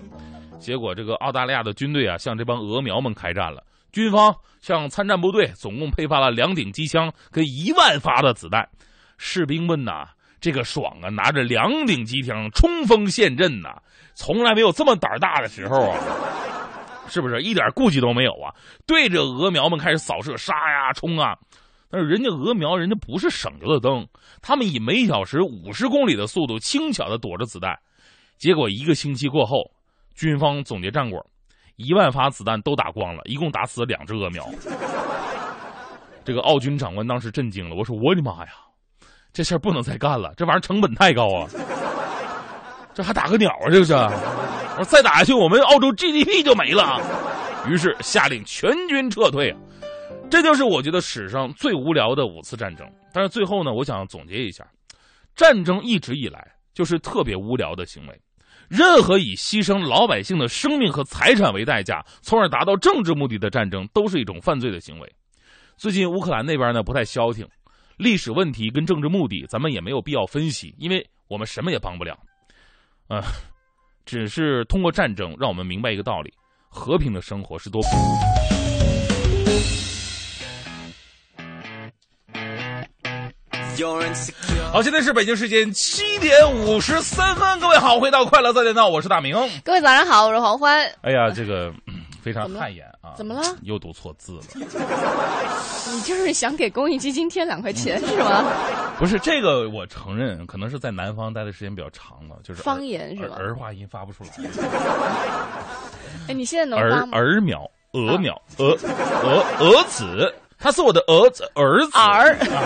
[0.60, 3.62] 结果这个澳大利亚的军队啊向这帮鹅苗们开战了。
[3.92, 8.68] 军方向参战部队总共配发了两顶机枪跟一万发的子弹。
[9.18, 10.06] 士兵们呐，
[10.40, 13.82] 这个爽啊，拿着两顶机枪冲锋陷阵呐，
[14.14, 15.98] 从来没有这么胆大的时候啊！
[17.10, 18.54] 是不是一点顾忌都没有啊？
[18.86, 21.36] 对着鹅苗们开始扫射，杀呀冲啊！
[21.90, 24.06] 但是人家鹅苗，人家不是省油的灯，
[24.40, 27.76] 他们以每小时五十公里的速度轻巧的躲着子弹，
[28.38, 29.68] 结果一个星期过后，
[30.14, 31.20] 军方总结战果，
[31.74, 34.48] 一万发子弹都打光了，一共打死了两只鹅苗。
[36.24, 38.52] 这个澳军长官当时震惊了，我说我的妈呀，
[39.32, 41.48] 这事儿不能再干了，这玩意儿成本太高啊，
[42.94, 43.94] 这还打个鸟啊，这是。
[44.72, 47.00] 我说再打下去，我们澳洲 GDP 就没了。
[47.68, 49.54] 于是下令全军撤退。
[50.30, 52.86] 这就是我觉得史上最无聊的五次战争。
[53.12, 54.64] 但是最后呢，我想总结一下，
[55.34, 58.20] 战争一直以来就是特别无聊的行为。
[58.68, 65.12] 任何以牺牲老百姓的生命和财产为代价，从而达到政治目的的战争，都是一种犯罪的行为。
[65.76, 67.44] 最近乌克兰那边呢不太消停，
[67.96, 72.16] 历史问题跟政治目的，咱们也没有必要分析，因为我们什么也帮不了。
[73.08, 73.20] 啊、
[74.10, 76.34] 只是通过战争让我们明白一个道理：
[76.68, 77.80] 和平的生活是多。
[84.72, 89.36] 好，现在是北京时间七点五十三分，各位好，回到快乐早点到，我是大明。
[89.62, 90.92] 各位早上好，我是黄欢。
[91.02, 93.14] 哎呀，这个嗯非常汗颜啊！
[93.16, 94.42] 怎么了又读错字了。
[95.92, 98.44] 你就是想给公益基金添两块钱是吗？
[98.98, 104.30] 不是这个，我承认可能是在南方待的时间比较长了，就是方言是吧儿儿化音发不出来。
[106.28, 107.08] 哎，你现在能儿？
[107.12, 108.76] 儿苗，鹅苗，鹅
[109.22, 112.60] 鹅鹅子，他是我的儿子儿子儿啊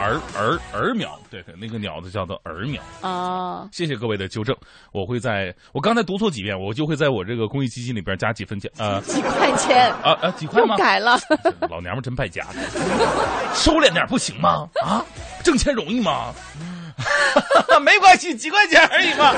[0.00, 2.82] 儿儿儿苗，对对，那个鸟子叫做儿苗。
[3.02, 4.56] 啊，谢谢各位的纠正，
[4.92, 10.76] 我会在我刚才读错几遍，我就会在我这个公益基金里边加几分钱，呃几块钱啊啊几块吗？
[10.76, 11.18] 改了。
[11.70, 12.46] 老娘们真败家，
[13.54, 14.66] 收敛点不行吗？
[14.82, 15.04] 啊，
[15.44, 16.32] 挣钱容易吗？
[17.82, 19.32] 没关系，几块钱而已嘛。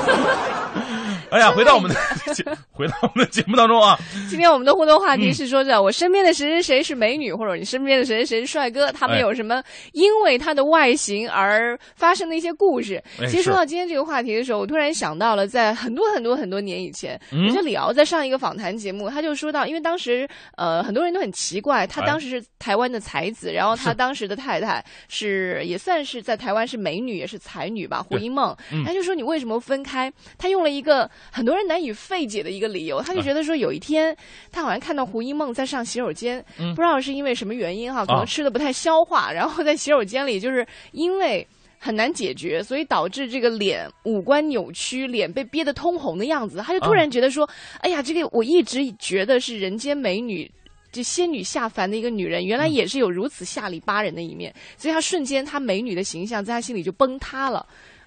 [1.35, 1.99] 哎呀，回到我们的
[2.33, 5.19] 节，回到我们的节目当中啊，今天我们的互动话嗯。
[5.19, 13.03] 题是说着我身边的谁谁谁是美女，或者你身边的谁谁谁是帅哥，他们哎有什么因为他的外形而发生的一些故事。
[13.19, 17.47] 哎其实说到今天这个话题的时候，我突然想到了，在很多很多很多年以前，嗯。
[17.47, 28.55] 我觉得李敖在上一个访谈节目，他就说到，因为当时呃很多人都很奇怪，他哎当时是台湾的才子，然后他当时的太太是也算是在台湾是美女，也是才女吧，胡因梦。
[28.71, 28.83] 嗯。
[28.85, 30.11] 他就说你为什么分开？
[30.37, 34.15] 他用了一个很多人难以费解的一个理由，他就觉得说有一天
[34.51, 41.45] 他好像看到胡一梦在上洗手间，嗯不知道是因为什么原因哈，可能啊吃的不太消化，然后在洗手间里就是因为。
[41.77, 46.57] 很难解决，所以导致这个脸五官扭曲，脸被憋得通红的样子。
[46.65, 47.47] 他就突然觉得说
[47.81, 50.49] ：“哎呀，这个我一直觉得是人间美女。”
[50.91, 57.63] 这仙女下凡的一个女人，原来也是有如此下里巴人的一面，所以她瞬间她美女的形象在她心里就崩塌了。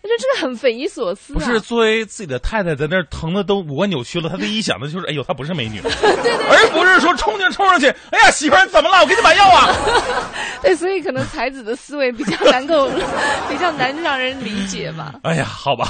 [0.09, 1.37] 我觉得这个很匪夷所思、啊。
[1.39, 9.03] 不是作为自己的太太在那儿疼的都五官扭曲了，他第一想的就是，哎呦，她不是美女， 而不是说冲进冲上去，哎呀，媳妇儿怎么了？
[9.03, 9.69] 我给你买药啊！
[10.63, 12.89] 对，所以可能才子的思维比较难够，
[13.51, 15.15] 比较难让人理解吧。
[15.25, 15.87] 哎呀，好吧，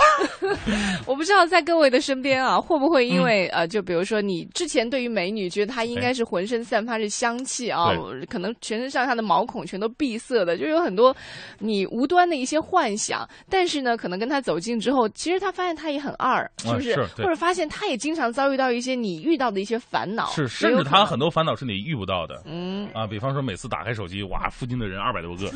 [1.07, 7.93] 我不知道在各位的身边啊，会不会因为、嗯呃，就比如说你之前对于美女觉得她应该是浑身散发着香气啊，
[8.29, 11.15] 可能全身上下的毛孔全都闭塞的，就有很多
[11.61, 13.29] 你无端的一些幻想。
[13.49, 16.93] 但是呢，可能跟他走近之后，其实他发现他也很二，是不是？
[16.93, 22.43] 啊是或者发现他也经常遭遇到一些你遇到的一些烦恼，是，甚至他很多烦恼是你遇不到的。
[22.47, 22.89] 嗯。
[22.95, 25.51] 啊，比方说每次打开手机，哇，附近的人二百多个，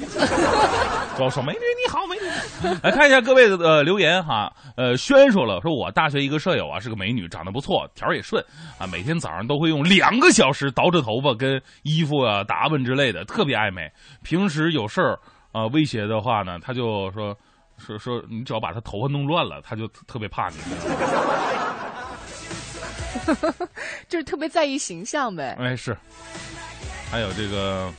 [1.16, 2.78] 都要说美女你好，美女。
[2.82, 8.44] 来看一下各位的呃留言哈，呃，轩说了，说我大学一个舍友啊是个美女，长得不错，条儿也顺
[8.78, 13.90] 啊，每天早上都会用两个小时捯饬头发跟衣服啊打扮之类的，特别爱美。
[14.22, 15.18] 平时有事儿
[15.52, 17.36] 啊威胁的话呢，他就说
[17.84, 20.56] 说说你只要把他头发弄乱了，他就特特别怕你。
[24.08, 25.56] 就是特别在意形象呗。
[25.58, 25.96] 哎，是。
[27.10, 27.92] 还有这个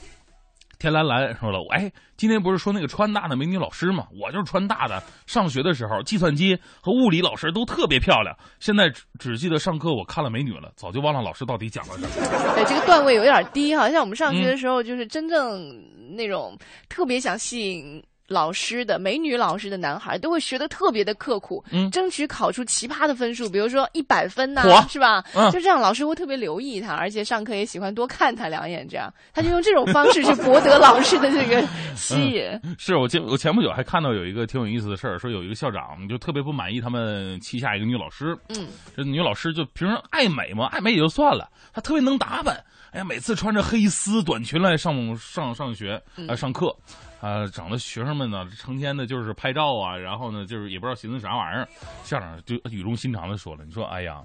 [0.79, 4.07] 天蓝蓝说了，哎，今天不是说那个川大的美女老师吗？
[4.19, 12.07] 我就是川大的，上学的时候计算机和物理老师都特别漂亮，现在只只记得上课我看了美女了，早就忘了老师到底讲了什么。
[12.55, 13.89] 对， 这个段位有点低哈。
[13.91, 15.79] 像我们上嗯学的时候，就是真正
[16.17, 16.57] 那种
[16.89, 18.03] 特别想吸引。
[18.27, 21.89] 老师的美女老师的男孩都会学的特别的刻苦，嗯。
[21.91, 25.23] 争取考出奇葩的分数，比如说一百分呐、嚯是吧？
[25.35, 25.51] 嗯。
[25.51, 29.13] 就这样，老师会特别留意他，而且上课也喜欢多看他两眼，这样。
[29.33, 31.61] 他就用这种方式去博得老师的这个
[31.95, 32.43] 吸引。
[32.79, 42.55] 是我前我前不久还看到有一个挺有意思的事儿，说有一个校长就特别不满意他们旗下一个女老师，嗯，这女老师就平时爱美嘛，爱美也就算了，她特别能打扮。
[42.91, 46.75] 哎呀，每次穿着黑丝短裙来上上上学啊、上课，
[47.23, 51.65] 啊、整的学生们呢成天的就是拍照啊，然后呢就是也不知道寻思啥玩意儿。
[52.03, 54.21] 校长就语重心长的说了：“你说，哎呀，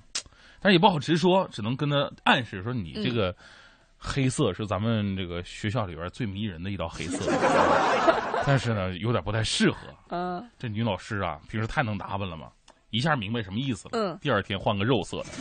[0.61, 3.33] 但是也不好直说，只能跟他暗示说你这个
[3.97, 7.31] 黑色是咱们这个学校里边最迷人的一道黑色，
[8.45, 9.77] 但是呢有点不太适合。
[10.09, 12.49] 嗯这女老师啊，平时太能打扮了嘛，
[12.91, 13.91] 一下明白什么意思了。
[13.93, 15.27] 嗯第二天换个肉色的。”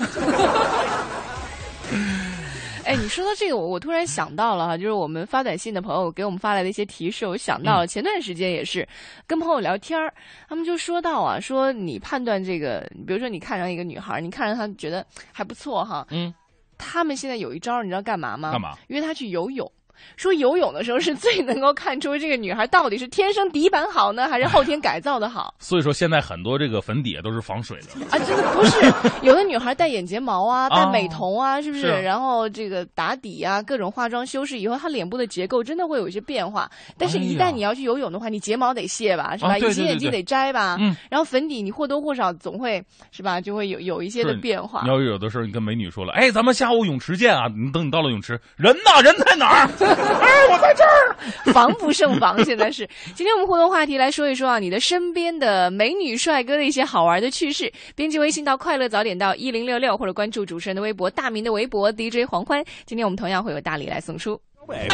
[2.88, 8.88] 哎，你说到这个，我我突然想到了哈，就是我们发短信的朋友给我们发来的一些提示，我想到了嗯前段时间也是
[9.28, 10.14] 跟朋友聊天儿，
[10.48, 16.34] 他们就说到啊，说你判断这个，比如说你看上一个女孩儿，你看上她觉得还不错哈，嗯，
[16.78, 18.52] 他们现在有一招儿，你知道干嘛吗？
[18.54, 18.78] 干嘛？
[18.88, 19.70] 约她去游泳。
[20.16, 28.06] 说游泳的时候是最能够看出这个女孩到底是天生底板好呢，还是后天改造的好 所以说现在很多这个粉底啊都是防水的。
[28.10, 28.20] 啊？
[28.26, 28.80] 真的不是，
[29.22, 31.82] 有的女孩戴眼睫毛啊，戴哦美瞳啊，是不是？
[31.88, 36.70] 是然后这个打底啊，各种化妆修饰以后，她脸部的结构真的会有一些变化。
[36.98, 39.58] 但是，一旦你要去游泳的话，你睫毛得卸吧，是吧？
[39.58, 44.90] 隐形眼镜得摘吧，嗯然后粉底你或多或少总会是吧，就会有有一些的变化你。
[44.90, 47.48] 要有的时候你跟美女说了，哎，咱们下午泳池见啊！
[47.56, 49.02] 你等你到了泳池，人呢？
[49.04, 49.68] 人在哪儿？
[50.22, 51.16] 哎，我在这儿。
[51.54, 52.88] 防不胜防，现在是。
[53.16, 57.72] 今天我们互动话题来说一说啊，你的身边的美女帅哥的一些好玩的趣事。
[57.96, 62.64] 编辑微信到“快乐早点到一零六六”，或者关注主持人的微博“大明的微博 DJ 黄欢”。
[62.86, 64.40] 今天我们同样会有大礼来送出。
[64.68, 64.90] 早点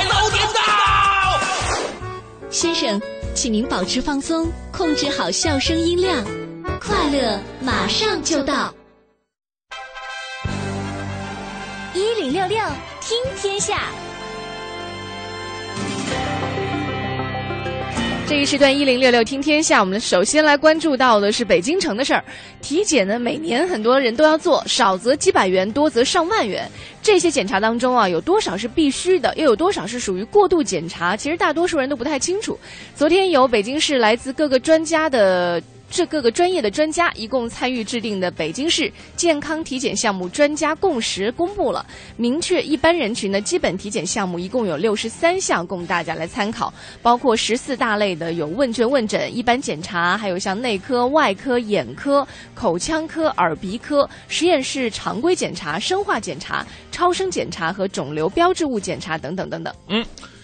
[0.53, 0.61] 到。
[2.49, 3.01] 先生，
[3.33, 6.23] 请您保持放松，控制好笑声音量，
[6.79, 8.73] 快乐马上就到。
[11.95, 12.57] 一零六六
[13.01, 13.81] 听天下，
[18.33, 22.25] 这一时段一零六六听天下，我们首先来关注到的是北京城的事儿。
[22.63, 26.67] 体检呢，每年很多人都要做，少则几百元，多则上万元。
[26.99, 31.15] 这些检查当中啊，有多少是必须的，又有多少是属于过度检查？
[31.15, 32.57] 其实大多数人都不太清楚。
[32.95, 35.61] 昨天有北京市来自各个专家的。
[35.93, 41.85] 这各个专业的专家一共参与制定的北京市健康体检项目专家共识公布了，
[42.17, 46.73] 明确一般人群的基本体检项目一共有六十三项供大家来参考，
[47.03, 59.71] 包括十四大类的有问卷问诊、一般检查，还有像内科、外科、眼科、口腔科、耳鼻科、实验室常规检查、生化检查、超声检查和肿瘤标志物检查等等等等。
[59.89, 60.03] 嗯。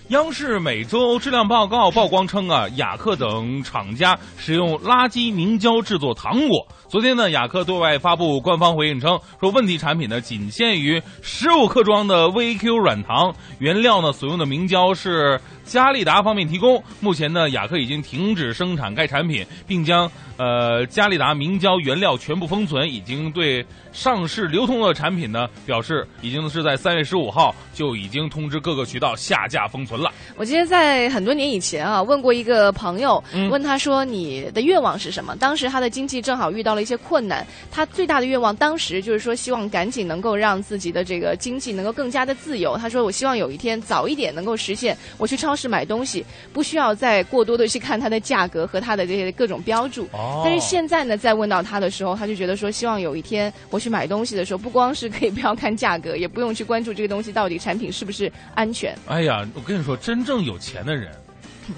[0.10, 6.68] 央视每周质量报告曝光称啊，雅克等厂家使用垃圾明胶制作糖果。
[6.88, 15.39] 昨天呢，雅克对外发布官方回应称，说问题产品呢仅限于十五克装的 VQ 软糖，原料呢所用的明胶是
[15.70, 16.84] 佳利达方面提供。
[16.99, 30.11] 目前呢，雅克已经停止生产该产品，并将呃佳利达明胶原料全部封存，已经对上市流通的产品呢表示，已经是在三月十五号就已经通知各个渠道下架封存了。
[30.38, 35.36] 我记得在很多年以前啊，问过一个朋友，问他说你的愿望是什么？
[35.36, 42.76] 当时他的经济正好遇到了一些困难，他最大的愿望当时就是说希望赶紧能够让自己的这个经济能够更加的自由。
[42.76, 50.07] 他说我希望有一天早一点能够实现，我去超市买东西不需要再过多的去看它的价格和它的这些各种标注。
[50.14, 58.97] 哦但是现在呢，在问到他的时候，他就觉得说希望有一天我去买东西的时候，不光是可以不要看价格，也不用去关注这个东西到底产品是不是安全。
[59.07, 61.12] 哎呀，我跟你说，真正有钱的人，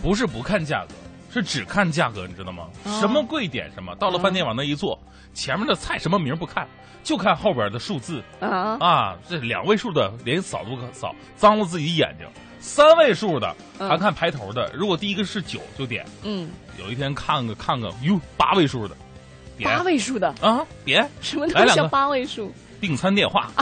[0.01, 0.93] 不是不看价格，
[1.33, 2.67] 是只看价格，你知道吗？
[2.83, 4.99] 哦什么贵点什么，到了饭店往那一坐，
[5.33, 6.67] 前面的菜什么名不看，
[7.03, 12.27] 就看后边的数字啊，啊，这两位数的连扫都不可扫，脏了自己眼睛。
[12.61, 13.89] 三位数的嗯。
[13.89, 16.05] 还看排头的，如果第一个是九就点。
[16.23, 16.49] 嗯，
[16.79, 18.95] 有一天看个看个，哟，八位数的，
[19.57, 19.69] 点。
[19.69, 21.09] 八位数的，啊，点。
[21.19, 21.87] 什么东西叫来两个。
[21.89, 22.53] 八位数？
[22.81, 23.49] 订餐电话。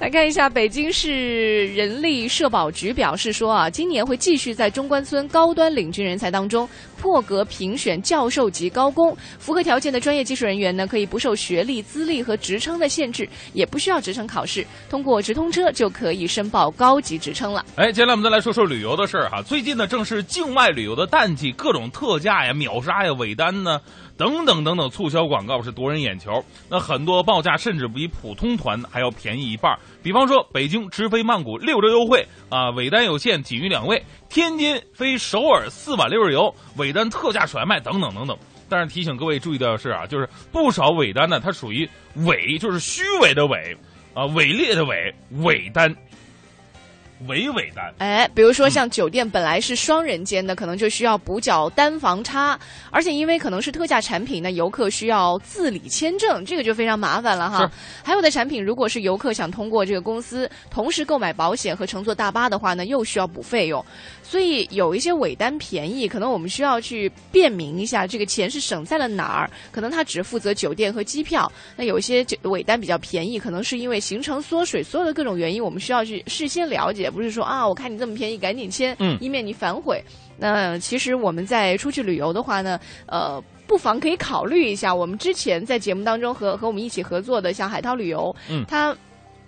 [0.00, 6.68] 来看一下，北京市人力社保局表示说啊，今年会继续在中关村高端领军人才当中
[6.98, 17.64] 破格评选教授级高工，符合条件的专业技术人员呢，可以不受学历、资历和职称的限制，也不需要职称考试，通过直通车就可以申报高级职称了。
[17.76, 19.42] 哎，接下来我们再来说说旅游的事儿哈。
[19.42, 23.80] 最近呢，正是境外旅游的淡季，各种特价呀、秒杀呀、尾单呢，
[24.20, 26.44] 等等等等促销广告是夺人眼球。
[26.68, 29.74] 那很多报价甚至比普通团还要便宜一半。
[30.02, 33.96] 比方说，北京直飞曼谷六折优惠啊，尾单有限，仅余两位；
[34.28, 38.36] 天津飞首尔四晚六日游，尾单特价甩卖，等等等等。
[38.68, 41.88] 但是提醒各位注意的是啊，就是不少尾单呢，它属于
[42.26, 43.74] 伪，就是虚伪的伪，
[44.12, 45.96] 啊，伪劣的伪，伪单。
[47.26, 52.58] 伪伪单，哎，比如说像酒店本来是双人间的，可能就需要补缴单房差，
[52.90, 57.70] 而且因为可能是特价产品，那游客需要自理签证，这个就非常麻烦了哈。
[58.02, 63.84] 还有的产品，如果是游客想通过这个公司同时购买保险和乘坐大巴的话呢，又需要补费用。
[64.30, 69.50] 所以有一些尾单便宜，可能我们需要去辨明一下这个钱是省在了哪儿。
[69.72, 80.00] 可能他只负责酒店和机票，那有一些酒尾单比较便宜，可能是因为行程缩水，所有的各种原因，我们需要去事先了解，不是说啊，我看你这么便宜，赶紧签，嗯以免你反悔。
[80.38, 83.42] 那其实我们在出去旅游的话呢，呃。
[83.66, 88.92] 不妨可以考虑一下，我们之前在节目当中和和我们一起合作的，像海涛旅游，嗯它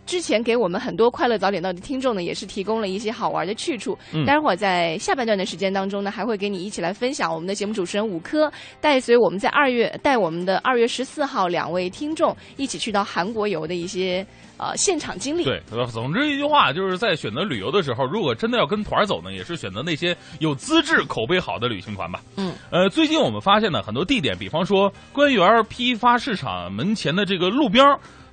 [0.05, 3.97] 之前给我们很多快乐早点到的听众呢，也是提供了一些好玩的去处。
[4.13, 8.51] 嗯待会儿在下半段的时间当中呢，还会给你一起来分享我们的节目主持人五科
[8.81, 14.27] 带随我们在二月带我们的二月十四号两位听众一起去到韩国游的一些
[14.59, 15.45] 呃现场经历。
[15.45, 22.21] 对，呃总之一句话，就是在选择旅游的时候，如果真的要跟团走呢，也是选择那些有资质、口碑好的旅行团吧。
[22.37, 27.85] 嗯，呃，最近我们发现呢，很多地点，比方说官园批发市场门前的这个路边，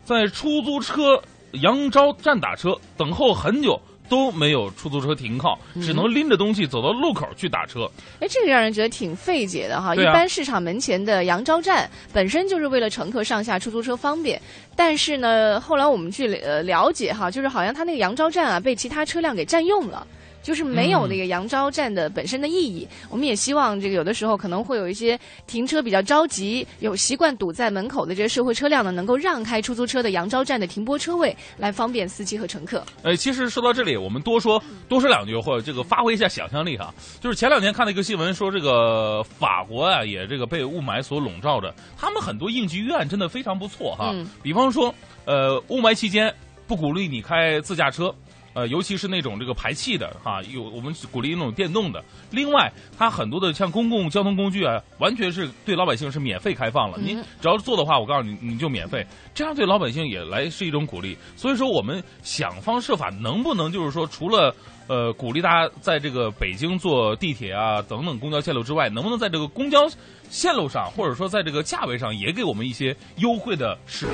[0.03, 1.22] 在出租车
[1.52, 7.89] 扬招站打车等候很久都没有出租车停靠，只能拎着东西走到路口去打车。
[8.20, 9.89] 哎，这个让人觉得挺费解的哈。
[9.91, 14.41] 啊一般市场门前的杨昭站本身就是为了乘客上下出租车方便，
[14.76, 20.06] 但是呢，后来我们去呃了解哈，就是好像他那个杨昭站啊被其他车辆给占用了。
[20.42, 22.88] 就是没有那个杨昭站的本身的意义。
[23.10, 32.84] 我们也希望这个有的时候可能会有一些停车比较着急、有习惯堵在门口的这些社会车辆呢，能够让开出租车的杨昭站的停泊车位，来方便司机和乘客。
[33.04, 36.94] 呃，其实说到这里，我们多说多说两句，或者这个发挥一下想象力哈。
[37.20, 44.12] 就是前两天看了一个新闻，说这个法国啊，也这个被雾霾所笼罩着，他们很多应急预案真的非常不错哈。
[44.14, 44.94] 嗯比方说，
[45.26, 46.34] 呃，雾霾期间
[46.68, 48.14] 不鼓励你开自驾车。
[48.60, 52.03] 呃，尤其是那种这个排气的哈，有我们鼓励那种电动的。
[52.30, 56.97] 另外，它很多的像公共交通工具啊，完全是对老百姓是免费开放了。
[56.97, 61.18] 嗯你只要做的话，我告诉你，你就免费，这样对老百姓也来是一种鼓励。
[61.38, 64.53] 所以说，我们想方设法，能不能就是说，除了
[64.88, 69.88] 呃鼓励大家在这个北京坐地铁啊等等公交线路之外，能不能在这个公交
[70.30, 74.05] 线路上，或者说在这个价位上，也给我们一些优惠的事？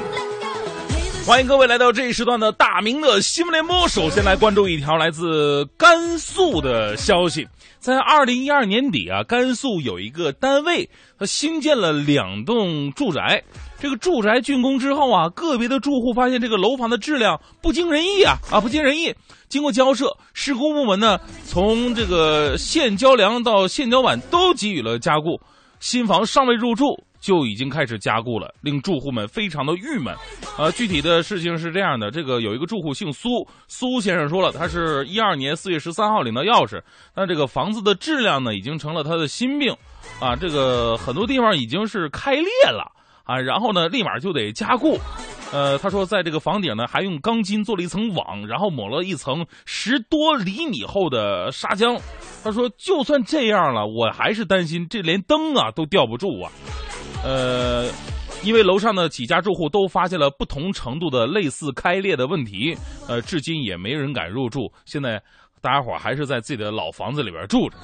[1.26, 3.88] 欢迎各位来到这一时段的大明的新闻联播。
[3.88, 7.48] 首先来关注一条来自甘肃的消息，
[7.80, 13.44] 在二零一二年底啊，甘肃有一个单位，它新建了两栋住宅。
[13.80, 19.12] 这个住宅竣工之后啊，个别的住户发现这个楼房的质量不尽人意啊啊不尽人意。
[19.50, 25.42] 经过交涉，施工部门呢从这个现浇梁到现浇板都给予了加固，
[25.80, 27.04] 新房尚未入住。
[27.26, 30.16] 就已经开始加固了，令住户们非常的郁闷。
[30.60, 36.80] 呃，具体的事情是这样的：这个有一个住户姓苏，苏先生说了，他是一二年四月十三号领到钥匙，
[37.16, 39.76] 但这个房子的质量呢，已经成了他的心病
[40.20, 40.36] 啊。
[40.36, 42.92] 这个很多地方已经是开裂了
[43.24, 45.00] 啊，然后呢，立马就得加固。
[45.52, 52.00] 呃，他说，在这个房顶呢，还用钢筋做了一层网，然后抹了一层十多厘米厚的砂浆。
[52.44, 56.52] 他说，就算这样了，我还是担心这连灯啊都吊不住啊。
[57.26, 57.92] 呃，
[58.44, 64.72] 因为楼上的几家住户都发现了不同程度的类似开裂的问题，呃，至今也没人敢入住。
[64.86, 65.20] 现在
[65.60, 67.76] 大家伙儿还是在自己的老房子里边住着。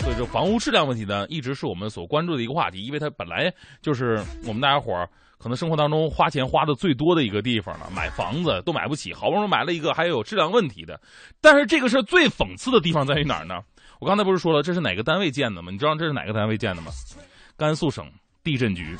[0.00, 5.06] 所以说，房屋质量问题呢，一直是我们所关注的一个话题，因为它本来就是我们大家伙儿
[5.38, 7.90] 可能生活当中花钱花的最多的一个地方了。
[7.94, 10.98] 买房子都买不起，好不容易买了一个还有质量问题的。
[11.42, 13.60] 但是这个事最讽刺的地方在于哪儿呢？
[14.00, 15.70] 我刚才不是说了，这是哪个单位建的吗？
[15.70, 16.90] 你知道这是哪个单位建的吗？
[17.56, 18.10] 甘肃省
[18.42, 18.96] 地震局。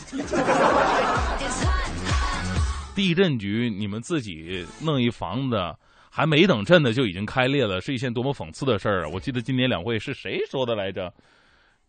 [2.95, 5.57] 地震局，你们自己弄一房子，
[6.11, 9.11] 还没等震呢就已经开裂了，是一件多么讽刺的事儿啊！
[9.13, 11.11] 我记得今年两会是谁说的来着？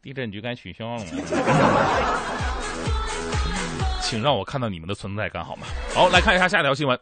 [0.01, 1.11] 地震局该取消了吗？
[4.01, 5.68] 请让我看到你们的存在感好吗？
[5.93, 6.97] 好，来看一下下一条新闻。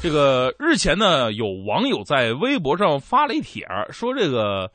[0.00, 4.70] 这个日前呢，有网友在微博上发了一帖，说这个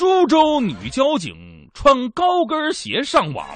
[0.00, 3.46] 株洲女交警穿高跟鞋上网。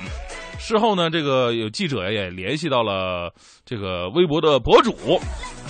[0.59, 3.32] 事后呢，这个有记者也联系到了
[3.64, 4.95] 这个微博的博主。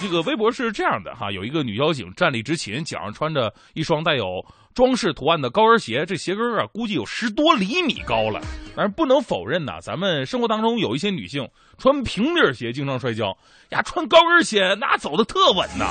[0.02, 4.44] 这个微博是这样的哈，有一个女交警站立执勤，脚上穿着一双带有
[4.74, 8.40] 装饰图案的高跟鞋，这鞋跟啊估计有十多厘米高了。
[8.74, 11.48] 但是不能否认呐，咱们生活当中有一些女性
[11.78, 13.26] 穿平底鞋经常摔跤，
[13.68, 15.86] 呀，穿高跟鞋那走的特稳呐，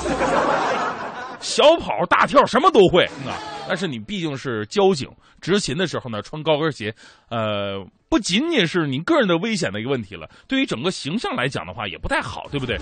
[1.40, 3.38] 小跑大跳什么都会啊。
[3.66, 5.08] 但是你毕竟是交警，
[5.40, 6.94] 执勤的时候呢，穿高跟鞋，
[7.30, 12.76] 呃，不仅仅是你个人的危险的一个问题了，对于整个形象来讲的话，也不太好，对不对？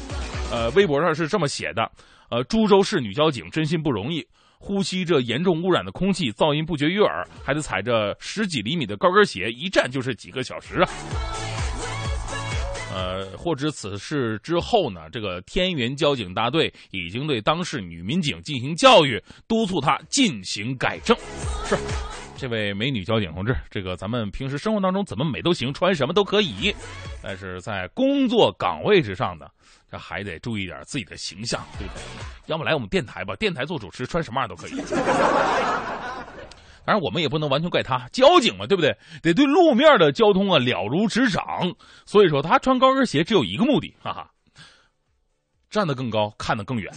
[0.51, 1.89] 呃，微博上是这么写的，
[2.31, 4.27] 呃，株洲市女交警真心不容易，
[4.59, 10.89] 呼吸着严重污染的空气，噪音不绝于耳，还得踩着十几厘米的高跟鞋，一站就是几个小时啊。
[12.93, 21.17] 呃，获知此事之后呢，这个天元交警大队已经对当事女民警进行教育，督促她进行改正。
[21.65, 21.77] 是，
[22.37, 26.75] 这位美女交警同志，这个咱们平时生活当中怎么美都行，穿什么都可以，
[27.23, 29.47] 但是在工作岗位之上呢，
[29.91, 32.03] 这还得注意点自己的形象，对不对？
[32.47, 34.73] 要么来我们电台吧，电台做主持，穿什么样都可以。
[36.85, 38.97] 当然，我们也不能完全怪他，交警嘛，对不对？
[39.23, 41.45] 得对路面的交通啊了如指掌。
[42.05, 44.31] 所以说，他穿高跟鞋只有一个目的，哈哈，
[45.71, 46.93] 站得更高，看得更远。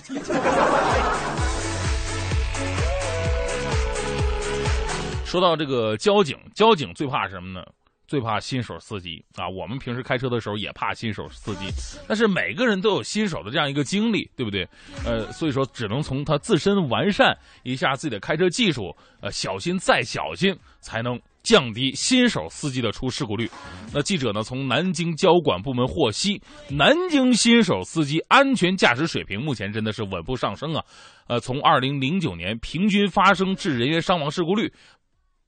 [5.26, 7.66] 说到这个交警，交警最怕什么呢？
[8.08, 9.50] 最怕新手司机啊！
[9.50, 11.66] 我们平时开车的时候也怕新手司机，
[12.08, 14.68] 但是每个人都有新手的这样一个经历，对不对？
[15.06, 23.50] 呃，所以说只能从他自身完善一下自己的开车技术，呃，小心再小心，才能降低新手司机的出事故率。
[23.92, 30.84] 那记者呢从南京交管部门获悉，南京新手司机安全驾驶水平目前真的是稳步上升啊。
[31.28, 34.72] 呃，从二零零九年平均发生致人员伤亡事故率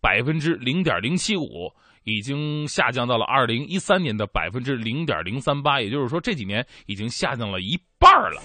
[0.02, 1.72] 百分之零点零七五。
[2.08, 8.42] 已经下降到了二零一三年的百分之零点零三八，也就是说这几年已经下降了一半了。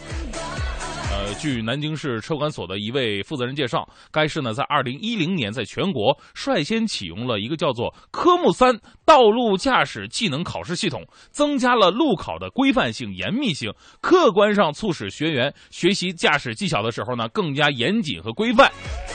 [1.24, 18.68] 呃，据南京市车管所的一位负责人介绍，该市呢在二零一零年在全国率先启用了一个叫做科目三道路驾驶技能考试系统，增加了路考的规范性、严密性，客观上促使学员学习驾驶技巧的时候呢更加严谨和规范。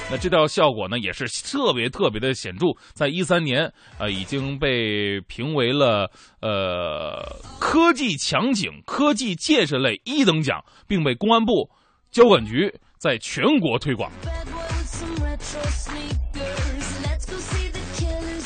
[0.10, 11.70] 那这道效果呢也是特别特别的显著，在一三年呃已经被评为了呃科技强警、科技建设类一等奖，并被公安部。
[12.12, 14.12] 交管局在全国推广。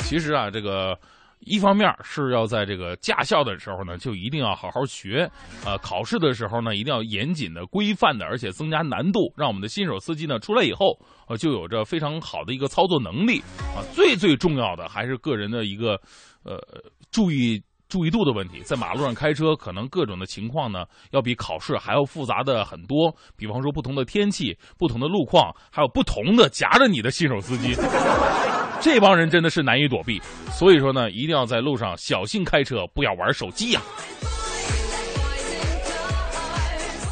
[0.04, 0.98] 其实啊，这个
[1.40, 5.26] 一方面是要在这个驾校的时候呢，就一定要好好学；
[5.64, 10.98] 呃，考试的时候呢，一定要严谨的、规范的，而且增加难度，让我们的新手司机呢出来以后，
[11.28, 13.40] 呃，就有着非常好的一个操作能力。
[13.74, 15.98] 啊，最最重要的还是个人的一个
[16.44, 16.58] 呃
[17.10, 17.62] 注意。
[17.92, 23.14] 注意度的问题，在马路上开车，可能各种的情况呢，要比考试还要复杂的很多。
[23.36, 27.76] 比方说，不同的天气、不同的路况，还有不同的夹着你的新手司机，
[28.80, 30.18] 这帮人真的是难以躲避。
[30.50, 33.82] 所以说呢，一定要在路上小心开车，不要玩手机呀。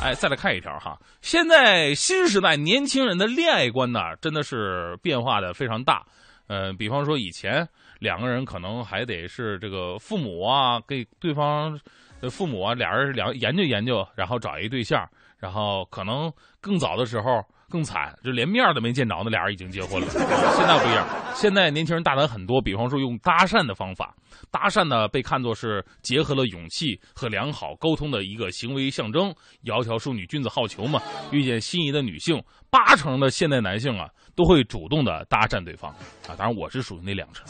[0.03, 6.07] 哎，再来看一条哈，现在新时代年轻人的恋爱观呢，真的是变化的非常大。
[6.47, 7.68] 嗯，比方说以前。
[8.01, 11.79] 两个人可能还得是这个父母啊，给对方
[12.21, 20.09] 的父母啊，俩人两研究研究，然后找一对象，然后可能更早的时候更惨，就连面都没见着那，俩人已经结婚了。
[20.11, 24.14] 现在不一样，现在年轻人大胆很多，比方说用搭讪的方法，
[24.51, 29.33] 搭讪呢被看作是结合了勇气和良好沟通的一个行为象征。
[29.64, 31.01] 窈窕淑女，君子好逑嘛，
[31.31, 34.09] 遇见心仪的女性，八成的现代男性啊。
[34.37, 35.91] 都会主动的搭讪对方，
[36.27, 37.45] 啊，当然我是属于那两成，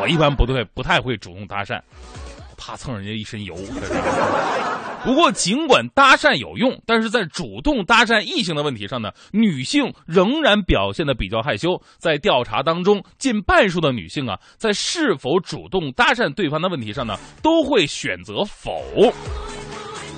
[0.00, 1.80] 我一般不对，不太会主动搭讪，
[2.56, 3.54] 怕蹭人家一身油。
[5.04, 11.70] 不过尽管搭讪有用，但是在主动搭讪异性的问题上呢，女性仍然表现的比较害羞。
[11.98, 18.80] 在调查当中，近半数的女性啊，在是否主动搭讪对方的问题上呢，都会选择否。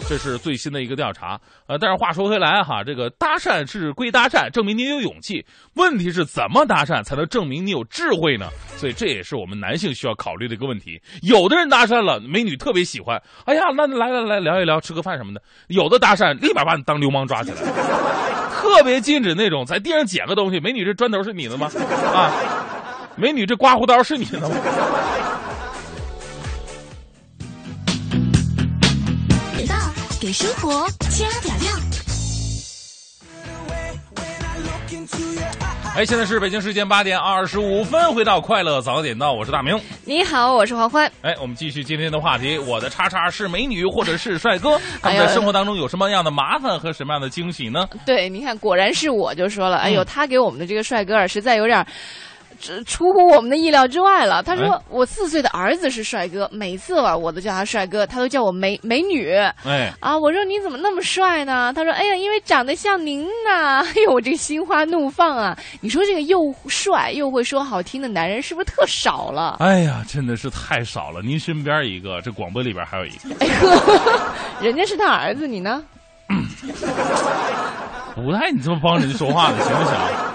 [0.09, 5.45] 这是最新的一个调查，呃，但是话说回来哈，这个搭讪是归搭讪，证明你有勇气。
[5.75, 8.49] 问题是怎么搭讪才能证明你有智慧呢？
[8.77, 11.01] 所以这也是我们男性需要考虑的一个问题。
[11.23, 15.43] 有的人搭讪了，美女特别喜欢，哎呀，那来来来聊一聊，吃个饭什么的。
[15.69, 17.57] 有的搭讪立马把你当流氓抓起来，
[18.53, 21.71] 特别禁止那种在地上捡个东西，美女这砖头是你的吗？
[22.15, 22.31] 啊，
[23.17, 24.55] 美女这刮胡刀是你的吗？
[30.25, 31.71] 给生活加点料。
[35.95, 39.79] 哎，现在是北京时间八点二十五分，回到快乐早点到，我是大明。
[40.03, 41.13] 你好，我是黄欢。
[41.21, 47.87] 哎，我们继续今天的话题，我的叉叉是美女或者是帅哥， 他们在生活当中有什么样的麻烦和什么样的惊喜呢？
[48.07, 51.87] 对，你看，果然是我就说了，哎呦，他给我们的这个帅哥啊，实在有点。
[52.85, 54.43] 出乎我们的意料之外了。
[54.43, 59.33] 他说：“我四岁的儿子是帅哥，每次吧我都叫他帅哥，他都叫我美美女。”
[59.65, 61.73] 哎，啊，我说你怎么那么帅呢？
[61.75, 63.81] 他说：“哎呀，因为长得像您呢。
[63.95, 65.57] ”哎呦，我这个心花怒放啊！
[65.81, 66.39] 你说这个又
[66.69, 69.57] 帅又会说好听的男人是不是特少了？
[69.61, 71.21] 哎呀，真的是太少了。
[71.23, 73.35] 您身边一个，这广播里边还有一个。
[73.45, 75.83] 哎呵，人家是他儿子，你呢？
[78.15, 79.95] 不带你这么帮人家说话的，行不行？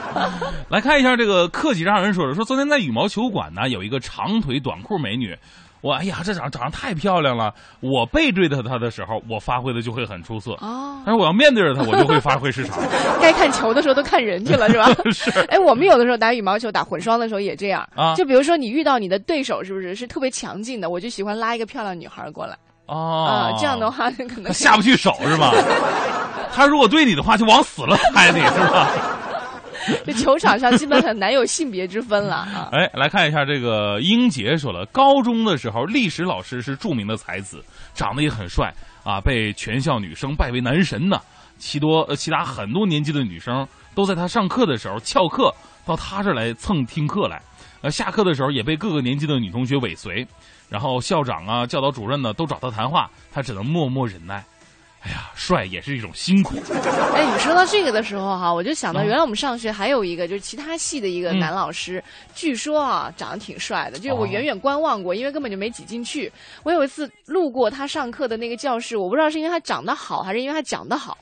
[0.69, 5.35] 来看一下这个客气让人说的，说昨天在羽毛球馆呢，有一个长腿短裤美女，
[5.81, 7.53] 我哎呀，这长长得太漂亮了。
[7.79, 11.01] 我背对着她的时候，我发挥的就会很出色哦。
[11.05, 12.77] 但是我要面对着她，我就会发挥失常。
[13.21, 14.89] 该看球的时候都看人去了，是吧？
[15.11, 15.31] 是。
[15.47, 18.13] 哎，我们有的时候打羽毛球、打混双的时候也这样啊。
[18.15, 22.57] 就比如说你遇到你的对手是不是是特别强劲的，我就喜欢拉一个漂亮女孩过来。
[22.89, 25.51] 哦，这样的话 可能下不去手是吧？
[26.53, 28.89] 他如果对你的话，就往死了拍你是吧？
[30.05, 32.69] 这球场上基本很难有性别之分了啊！
[32.73, 37.63] 哎，来看一下这个英杰说了，高中的时候历史老师是著名的才子，
[37.95, 38.71] 长得也很帅
[39.03, 41.19] 啊，被全校女生拜为男神呢。
[41.57, 45.53] 其多呃，其他很多年级的女生都在他上课的时候翘课
[45.85, 47.41] 到他这来蹭听课来，
[47.81, 50.25] 呃，下课的时候也被各个年级的女同学尾随。
[50.69, 54.43] 然后校长啊、教导主任呢都找他谈话，他只能默默忍耐。
[55.01, 56.55] 哎呀，帅也是一种辛苦。
[57.15, 62.03] 哎，你说到这个的时候哈，我就想到嗯原来我们上学还有一个就是其他系的一个嗯男老师，
[62.35, 66.29] 据说啊长得挺帅的，就是我哦远远观望过，因为根本就没挤进去。
[66.63, 71.17] 我有一次路过他上课的那个教室，我不知道是因为他长得好还是因为他讲得好，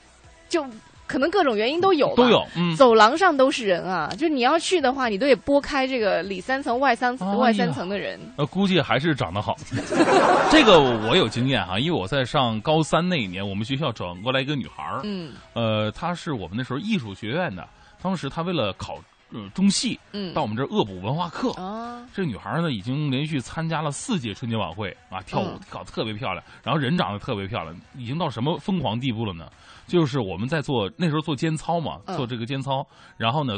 [0.50, 0.66] 就
[1.08, 2.14] 可能各种原因都有。
[2.16, 8.20] 都有，嗯，走廊上都是人啊，就你要去的话，你都得拨开这个里三层外三哎呀外三层的人。
[8.36, 9.56] 呃，估计还是长得好。
[10.52, 17.68] 这个我有经验哈，因为我在上高三那一年，我们学校转过来一个女孩儿，嗯呃，她是我们那时候艺术学院的，
[18.02, 19.00] 当时她为了考
[19.34, 21.52] 呃中戏，嗯到我们这儿恶补文化课。
[21.54, 29.46] 啊这女孩呢，已经连续参加了四届春节晚会啊，跳舞嗯搞得特别漂亮，然后人长得特别漂亮，已经到什么疯狂地步了呢？
[29.88, 32.86] 就是我们在做那时候做间操嘛，嗯做这个间操，
[33.18, 33.54] 然后呢，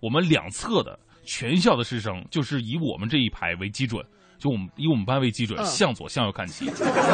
[0.00, 4.04] 我们两侧的全校的师生就是以我们这一排为基准。
[4.38, 6.68] 就我们以我们班为基准，嗯向左向右看齐，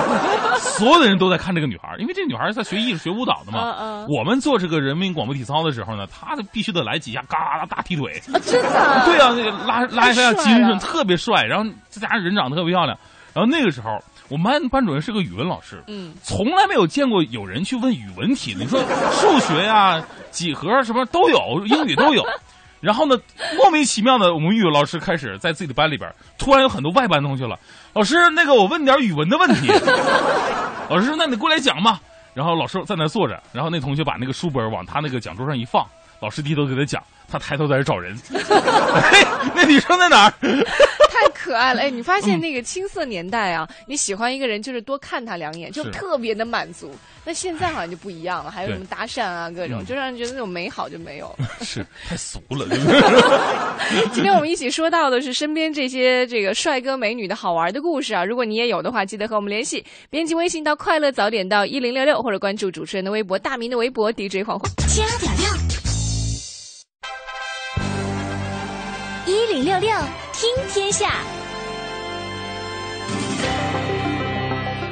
[0.81, 4.07] 所有的人都在看这个女孩，因为这女孩在学艺术、学舞蹈的嘛。
[4.09, 12.97] 我们做这个人民广播体操的时候呢，她必须得来几下嘎啦大踢腿，啊，真的啊对啊，那个拉拉一下精神，特别帅，然后再加上人长得特别漂亮。
[13.35, 18.61] 然后那个时候，我们班班主任是个语文老师，嗯从来没有见过有人去问语文题的。
[18.61, 22.23] 你说数学呀、几何什么都有，英语都有。
[22.81, 23.17] 然后呢，
[23.57, 26.09] 莫名其妙的，我们语文老师开始在自己的班里边，
[26.39, 27.59] 突然有很多外班同学了。
[27.93, 29.67] 老师，那个我问点语文的问题。
[30.89, 31.99] 老师说：“那你过来讲嘛。”
[32.35, 35.85] 然后老师在那坐着，然后那同学把那个书本往他那个讲桌上一放，
[36.21, 38.17] 老师低头给他讲，他抬头在这找人。
[38.31, 39.27] 哎，
[39.57, 40.33] 那女生在哪儿？
[41.21, 41.81] 太可爱了！
[41.83, 46.91] 哎，你发嗯现那个青涩年代啊，你喜欢一个人就是多看他两眼，就特别的满足。
[47.25, 51.47] 那现在好像就不一样了，还有什么搭讪啊，各种，嗯就让人觉得那种美好就没有了。
[51.65, 54.15] 是 太俗了，对不对？
[54.15, 64.71] 今天我们一起说到的是身边这些这个帅哥美女的好玩的故事啊，如果你也有的话，记得和我们联系，编辑微信到快乐早点到一零六六，或者关注主持人的微博大明的微博 DJ 黄欢。
[64.89, 65.68] 加点料，
[70.41, 71.11] 听天下。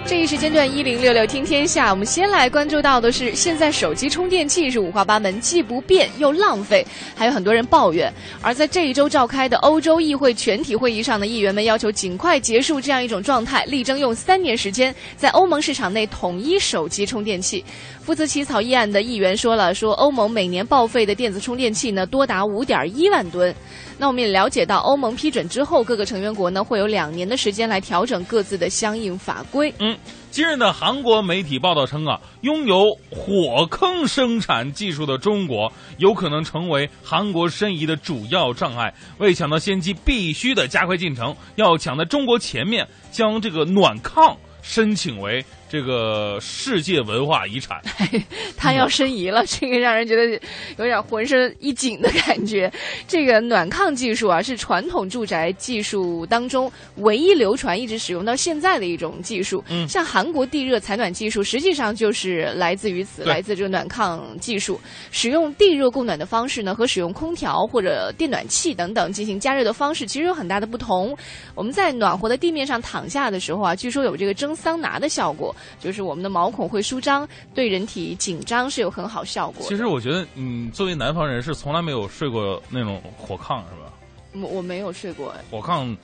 [0.04, 6.84] 这一时间段一零六六听天下，我们先来关注到的是，现在手机充电器是五花八门，既不便又浪费，
[7.14, 8.12] 还有很多人抱怨。
[8.42, 17.64] 而在这一周召开的欧洲议会全体会议上呢，议员们要求尽快结束这样一种状态，力争用三年时间在欧盟市场内统一手机充电器。
[18.00, 23.54] 负责起草议案的议员说了，说欧盟每年报废的电子充电器呢多达五点一万吨。
[23.98, 29.72] 那我们也了解到，欧盟批准之后，各个成员国呢会有两年的时间来调整各自的相应法规。
[29.78, 29.96] 嗯，
[30.30, 38.92] 今日呢，韩国媒体报道称啊，拥有火坑生产技术的中国有可能成为韩国申遗的主要障碍。
[39.18, 47.80] 为抢到先机，必须得加快进程，要抢在中国前面，将这个暖炕申请为这个世界文化遗产。
[48.56, 50.40] 他要申遗了，这个让人觉得
[50.78, 52.72] 有点浑身一紧的感觉。
[53.06, 59.62] 这个暖炕技术啊，是传统住宅技术当中唯一流传、一直使用到现在的一种技术。
[59.68, 64.80] 嗯像韩国地热采暖技术，实际上就是来自于此，来自这个暖炕技术。
[65.10, 71.16] 使用地热供暖的方式呢，和使用空调或者电暖器等等进行加热的方式，其实有很大的不同。
[71.54, 79.66] 我们在暖和的地面上躺下的时候啊，据说有这个蒸桑拿的效果，就是我们的毛孔会舒张，对人体紧张是有很好效果。
[79.66, 83.92] 其实我觉得，嗯，作为南方人是从来没有睡过那种火炕，是吧？
[84.34, 85.96] 我我没有睡过，哎火炕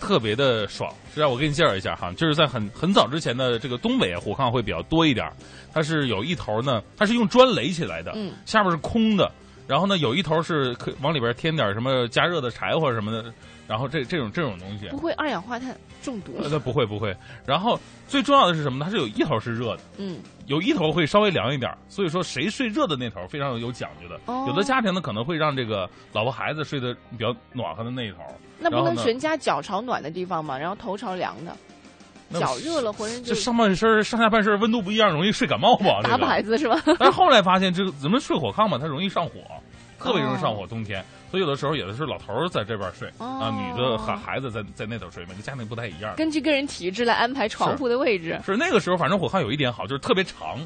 [0.00, 0.90] 特别的爽。
[1.08, 5.30] 实际上，我给你介绍一下哈，就是在很很早之前的这个东北啊，火炕会比较多一点。
[5.72, 9.30] 它是有一头呢，它是用砖垒起来的，嗯下面是空的。
[9.66, 13.32] 然后呢，有一头是可往里边添点什么加热的柴火什么的，
[13.66, 16.32] 然后这这种这种东西不，会二氧化碳中毒。
[16.42, 17.16] 呃，它不会不会。
[17.46, 18.84] 然后最重要的是什么呢？
[18.84, 24.20] 它是有一头是热的，嗯，有一头会稍微凉一点儿，所以说谁睡热的那头非常有讲究的。
[24.26, 28.18] 哦有的家庭呢可能会让这个老婆孩子睡得比较暖和的那一头，
[28.58, 30.58] 那不能全家脚朝暖的地方吗？
[30.58, 31.56] 然后头朝凉的，
[32.38, 36.00] 脚热了浑身就这上半身上下半身温度不一样，容易睡感冒吧？
[36.04, 36.78] 这打个摆子是吧？
[36.98, 39.32] 但是后来发现，这个咱们睡火炕嘛，它容易上火，
[39.98, 40.66] 特别容易上哦火。
[40.66, 41.02] 冬天，
[41.34, 46.14] 所以有的时候有的是老头儿在这边睡哦啊，女的和孩子在在那头睡，每个家庭不太一样。
[46.14, 48.40] 根据个人体质来安排床铺的位置。
[48.46, 50.60] 是那个时候，反正火炕有一点好，就是特别长。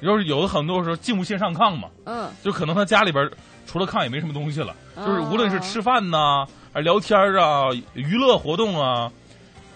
[0.00, 3.28] 就是有的很多时候进不去上炕嘛，嗯，就可能他家里边
[3.66, 9.10] 除了炕也没什么东西了，哦就是无论是吃饭呐，还是聊天啊，娱乐活动啊，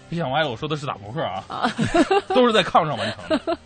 [0.09, 1.43] 别想歪了，我说的是打扑克啊，
[2.29, 3.57] 都是在炕上完成的。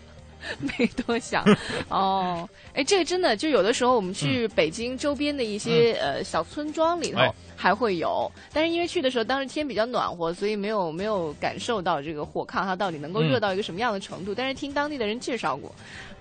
[0.60, 1.44] 没多想。
[1.88, 7.20] 哦，哎，这个真的就有的时候我们去北京周边的一些、呃小村庄里头
[7.56, 14.34] 还会有，但是因为去的时候当时天比较暖和，所以没有没有感受到这个火炕它到底能够嗯热到一个什么样的程度。
[14.36, 15.74] 但是听当地的人介绍过，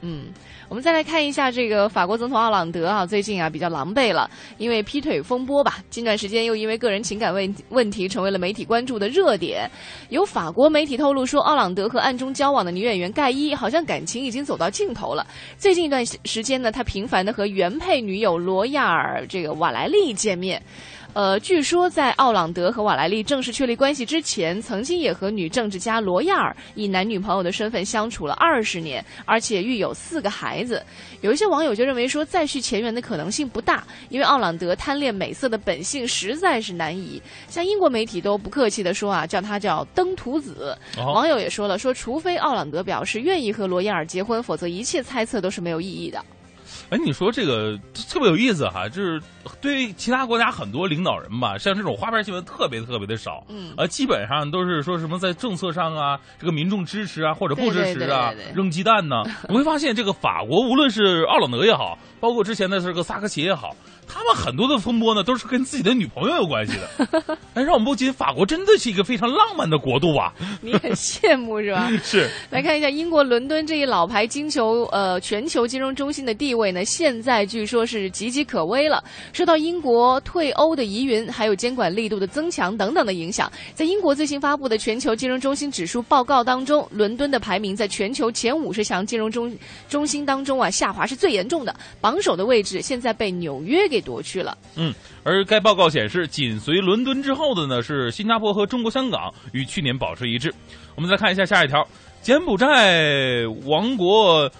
[0.03, 0.27] 嗯，
[0.69, 9.69] 我们再来看一下这个法国总统奥朗德啊，最近啊比较狼狈了，因为劈腿风波吧，近段时间又因为个人情感问问题成为了媒体关注的热点。
[10.11, 15.27] 有法国媒体透露说，奥朗德和暗中交往的女演员盖伊好像感情已经走到尽头了。
[15.59, 20.61] 最近一段时间呢，他频繁的和原配女友罗亚尔这个瓦莱丽见面。
[21.15, 30.83] 呃，据说在奥朗德和瓦莱丽正式确立关系之前，曾经也和女政治家罗亚尔以男女朋友的身份相处了二十年，而且育有四个孩子。
[31.21, 37.21] 有一些网友就认为说，再续前缘的可能性不大，因为奥朗德贪恋美色的本性实在是难移。
[37.47, 40.75] 像英国媒体都不客气的说啊，叫他叫登徒子。
[40.97, 46.25] 哦网友也说了，说除非奥朗德表示愿意和罗亚尔结婚，否则一切猜测都是没有意义的。
[46.91, 49.21] 哎，你说这个特别有意思哈，就是
[49.61, 59.23] 对于其他国家很多领导人吧，像这种花边新闻特别特别的少，嗯呃，基本上都是说什么在政策上啊，这个民众支持啊，或者不支持啊，对对对对扔鸡蛋呢。
[59.49, 63.75] 你会发现，这个法国无论是奥朗德也好，包括之前的这个萨科齐也好，
[64.07, 67.39] 他们很多的风波呢，都是跟自己的女朋友有关系的。
[67.55, 70.33] 哎，让我们不禁，法国真的是一个非常浪漫的国度啊！
[70.61, 71.91] 你很羡慕是吧？
[72.05, 79.03] 是，来看一下英国伦敦这一老牌金球呃全球金融中心的地位呢，现在据说是岌岌可危了。
[79.33, 89.57] 受到英国退欧的疑云，还有监管力度的增强等等的影响，在英国最新发布的全球金融中心指数报告当中，伦敦的排名在全球前五十强金融中
[89.89, 94.57] 中心当中啊下滑是最严重的，榜首的位置现在被纽约给夺去了。
[94.77, 94.93] 嗯，
[95.25, 100.53] 而该报告显示，紧随伦敦之后的呢是新加坡和中国香港，与去年保持一致。
[100.95, 101.87] 我们再看一下下一条，
[102.21, 104.51] 柬埔寨王国。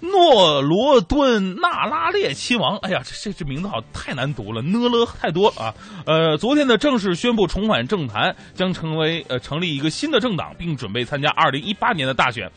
[0.00, 5.74] 诺罗敦纳拉列亲王，哎呀，这这这名字好太难读了，呢了太多了啊。
[6.04, 12.50] 呃，昨天呢正式宣布重返政坛，将成为呃成立一个新的政党，并准备参加二零一八年的大选。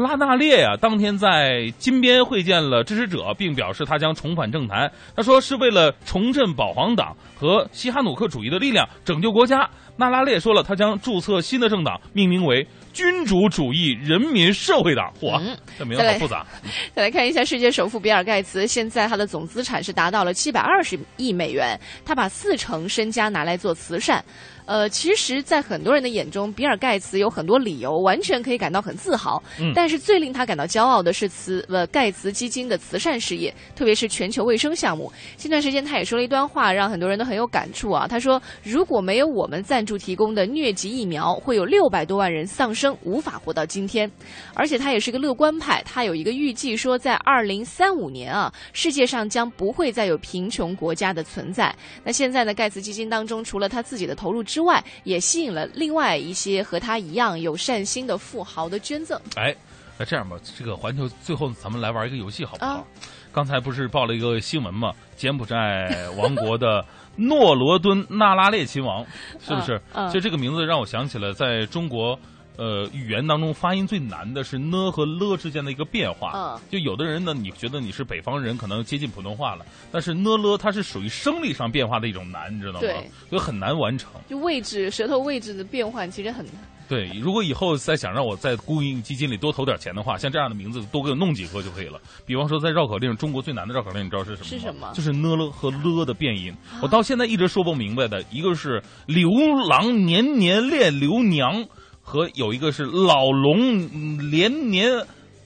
[0.00, 4.90] 拉纳列呀、当天在金边会见了支持者，并表示他将重返政坛。
[5.14, 9.68] 他说是为了重振保皇党和西哈努克主义的力量，拯救国家。
[9.96, 15.12] 纳拉列说了，他将注册新的政党，命名为君主主义人民社会党。
[15.20, 16.46] 嚯，嗯这名字好复杂。
[16.94, 24.24] 再来看一下世界首富比尔盖茨，现在他的总资产是达到了七百二十亿美元，他把四成身家拿来做慈善。
[24.70, 29.42] 呃，其实，在很多人的眼中，比尔盖茨有很多理由，完全可以感到很自豪。
[29.58, 35.12] 嗯但是最令他感到骄傲的是慈呃盖茨基金的慈善事业，特别是全球卫生项目。
[35.36, 38.06] 近段时间，他也说了一段话，让很多人都很有感触啊。
[38.06, 44.08] 他说：“如果没有我们赞助提供的疟疾疫苗，会有六百多万人丧生，无法活到今天。”
[44.54, 51.74] 而且他也是个乐观派，他有一个预计说，在二零三五年啊，世界上将不会再有贫穷国家的存在。
[52.04, 59.20] 那现在呢，盖茨基金当中，除了他自己的投入之外，也吸引了另外一些和他一样有善心的富豪的捐赠。
[59.36, 59.54] 哎，
[59.98, 62.72] 那这样吧，这个环球最后咱们来玩一个游戏好不好？
[62.72, 62.84] 啊
[63.32, 64.92] 刚才不是报了一个新闻吗？
[65.16, 65.88] 柬埔寨
[66.18, 66.84] 王国的
[67.14, 69.06] 诺罗敦那拉列亲王，
[69.40, 69.80] 是不是？
[70.08, 72.18] 其实这个名字让我想起了在中国。
[72.60, 76.32] 呃，语言当中发音最难的是呢和了之间的一个变化。
[76.34, 82.80] 嗯就有的人呢，你觉得你是北方人，可能接近普通话了，但是呢了它是属于生理上变化的一种难，你知道吗？
[82.80, 84.10] 对，所以很难完成。
[84.28, 86.56] 就位置舌头位置的变换其实很难。
[86.86, 92.00] 对，如果以后再想让我在公益基金里多投点钱的话，像这样的名字多给我弄几个就可以了。
[92.26, 94.48] 比方说，在绕口令，中国最难的绕口令，你知道是什么吗？
[94.50, 96.52] 是什么就是呢了和了的变音。
[96.82, 99.30] 我到现在一直说不明白的，一个是刘
[99.68, 101.64] 郎年年恋刘娘，
[102.10, 104.90] 和有一个是老龙连年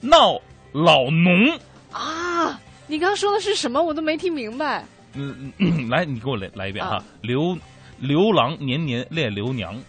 [0.01, 0.41] 闹
[0.71, 1.59] 老农。
[1.91, 2.59] 啊！
[2.87, 3.79] 你刚刚说的是什么？
[3.83, 4.83] 我都没听明白。
[5.13, 7.03] 嗯，嗯嗯来，你给我来来一遍哈啊。
[7.21, 7.55] 刘
[7.99, 9.79] 刘郎年年恋刘娘。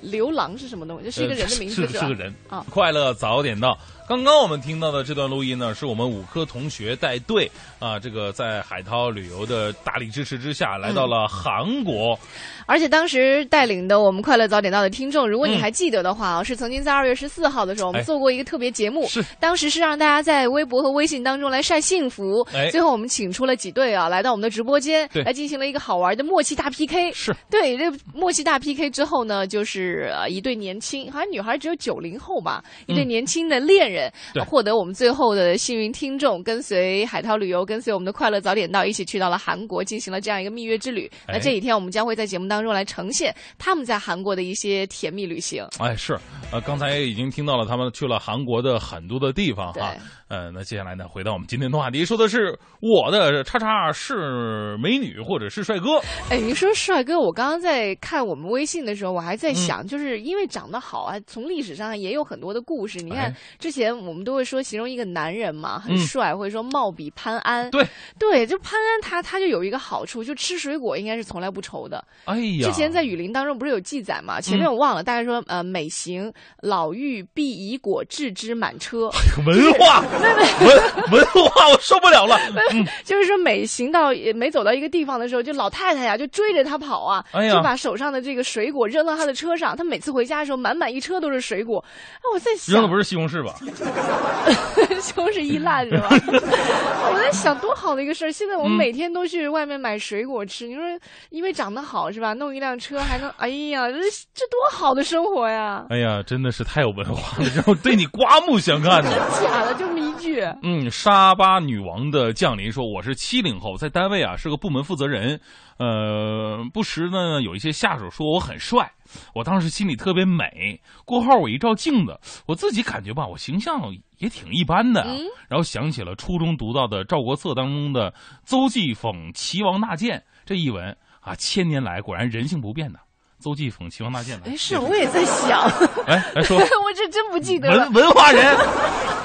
[0.00, 1.04] 刘郎是什么东西？
[1.04, 1.88] 这是一个人的名字吧？
[1.92, 3.78] 呃是是个人啊快乐早点到。
[4.08, 12.18] 刚刚我们听到的这段录音呢，是我们五科同学带队啊，这个在海涛旅游的大力支持之下，来到了韩国。
[12.66, 22.46] 而且当时带领的我们快乐早点到的听众，如果你嗯还记得的话啊，是曾经在二月十四号的时候，我们哎做过一个特别节目，是当时是让大家在微博和微信当中来晒幸福。
[22.52, 27.12] 哎最后我们请出了几对啊，来到我们的直播间对，来进行了一个好玩的默契大 PK。
[27.12, 34.12] 是对，这默契大 PK 之后呢，就是呃一对年轻，好像女孩只有九零后吧，一对嗯年轻的恋人。
[34.46, 41.10] 获得我们最后的幸运听众，跟随海涛旅游，跟随我们的快乐早点到，一起去到了韩国，进行了这样一个蜜月之旅。
[41.26, 45.62] 那哎这几天我们将会在节目当中来呈现他们在韩国的一些甜蜜旅行。
[45.78, 46.18] 哎，是，
[46.50, 49.94] 呃，刚才已经听到了他们去了韩国的很多的地方哈。
[50.28, 55.98] 呃，那接下来呢，回到我们今天的话题，说的是我的叉叉是美女或者是帅哥。
[56.30, 62.98] 哎，你说帅哥，我刚刚在看我们微信的时候，我还嗯在想，就是因为长得好啊，从历史上也有很多的故事。
[62.98, 67.70] 你看哎，之前我们都会说形容一个男人嘛，很嗯帅，或者说貌比潘安。
[67.70, 67.86] 对
[68.18, 72.02] 对，就潘安他他就有一个好处，就吃水果应该是从来不愁的。
[72.24, 74.40] 哎呀，之前在雨林当中不是有记载嘛？
[74.42, 76.30] 前面我忘了，大概说呃，美行
[76.62, 79.10] 老妪必以果置之满车，
[79.46, 80.00] 文化，
[80.60, 82.36] 文文化，我受不了了。
[82.72, 89.76] 嗯，就是说每行到每走到一个地方的时候，就老太太呀就追着他跑啊，哎就把手上的这个水果扔到他的车上。
[89.76, 91.78] 他每次回家的时候，满满一车都是水果。
[91.78, 93.54] 啊，我在想，扔的不是西红柿吧？
[95.00, 96.08] 西红柿一烂是吧？
[96.10, 98.32] 我在想多好的一个事儿。
[98.32, 100.82] 现在我们嗯每天都去外面买水果吃，你说
[101.30, 102.34] 因为长得好是吧？
[102.34, 103.98] 弄一辆车还能，哎呀，这
[104.34, 105.84] 这多好的生活呀！
[105.90, 109.10] 哎呀，真的是太有文化了，然 后对你刮目相看呢。
[109.40, 110.42] 假的，这么一句。
[110.62, 115.40] 嗯，沙巴女王的降临说：“我是七零后，在单位啊是个部门负责人，
[115.78, 118.92] 呃，不时呢有一些下属说我很帅，
[119.34, 120.78] 我当时心里特别美。
[121.06, 123.80] 过后我一照镜子，我自己感觉吧，我形象
[124.18, 125.06] 也挺一般的、啊。
[125.08, 128.12] 嗯然后想起了初中读到的赵国策当中的
[128.44, 133.00] 邹忌讽齐王纳谏这一文啊，千年来果然人性不变的。
[133.40, 135.60] 邹忌讽齐王纳谏的，哎，是，我也在想，
[136.06, 136.58] 哎来说。
[136.58, 137.84] 我这真不记得了。
[137.90, 138.56] 文文化人，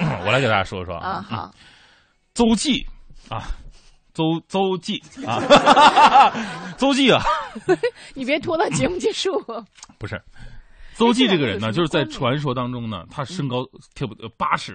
[0.01, 1.25] 嗯我来给大家说说啊。
[1.29, 1.51] 嗯好，
[2.33, 2.85] 邹忌
[3.29, 3.43] 啊，
[4.13, 5.41] 邹邹忌啊，
[6.77, 7.23] 邹忌啊，
[8.13, 9.31] 你别拖到节目结束。
[9.97, 10.21] 不是，
[10.95, 13.63] 邹忌这个人呢，就是在传说当中呢，他身高
[13.95, 14.73] 特别呃八尺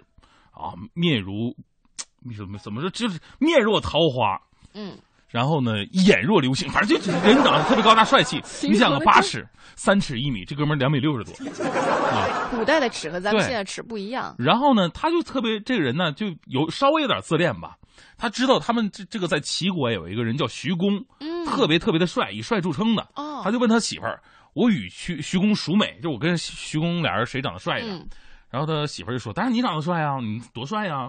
[0.50, 1.54] 啊，面如
[2.36, 4.40] 怎么怎么说，就是面若桃花，
[4.74, 4.98] 嗯，
[5.28, 8.36] 然后呢，眼若流星，反正就人长得特别高大帅气。
[8.66, 11.32] 你想个容得真八尺，三尺一米，这哥们儿两米六十多
[12.08, 12.48] 啊。
[12.50, 14.34] 古代的尺和咱们现在尺不一样。
[14.38, 17.76] 然后呢，他就特别这个人呢，就有稍微有点自恋吧。
[18.16, 23.06] 他知道他们这这个在齐国有一个人叫徐公，嗯，特别特别的帅，以帅著称的。
[23.14, 24.20] 哦，他就问他媳妇儿
[24.54, 25.98] ：“我与徐徐公孰美？
[26.02, 28.08] 就我跟徐徐公俩人谁长得帅的？”嗯
[28.50, 31.00] 然后他媳妇儿就说：“当然你长得帅啊，你多帅呀、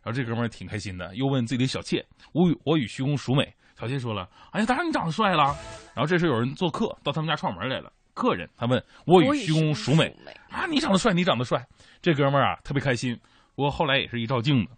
[0.00, 2.00] 然后这哥们儿挺开心的，又问自己的小妾
[2.30, 5.56] ：“我与我与徐公孰美？”小新说了：“哎呀，当然你长得帅了。”
[5.94, 10.14] 然后这时候有人做客到他们家串门来了，客人他问：“我与徐公孰美？”
[10.50, 11.64] 啊，你长得帅，你长得帅。
[12.00, 13.18] 这哥们儿啊特别开心，
[13.54, 14.72] 不过后来也是一照镜子。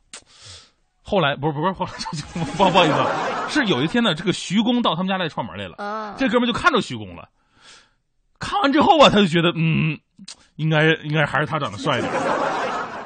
[1.02, 1.92] 后来不是不是后来
[2.32, 7.28] 不 不好意思啊，是有一天呢，这个徐公到他们家来串门来了，啊，这哥们儿就看着徐公了。
[8.38, 9.98] 看完之后啊，他就觉得嗯，
[10.56, 12.45] 应该应该还是他长得帅点儿。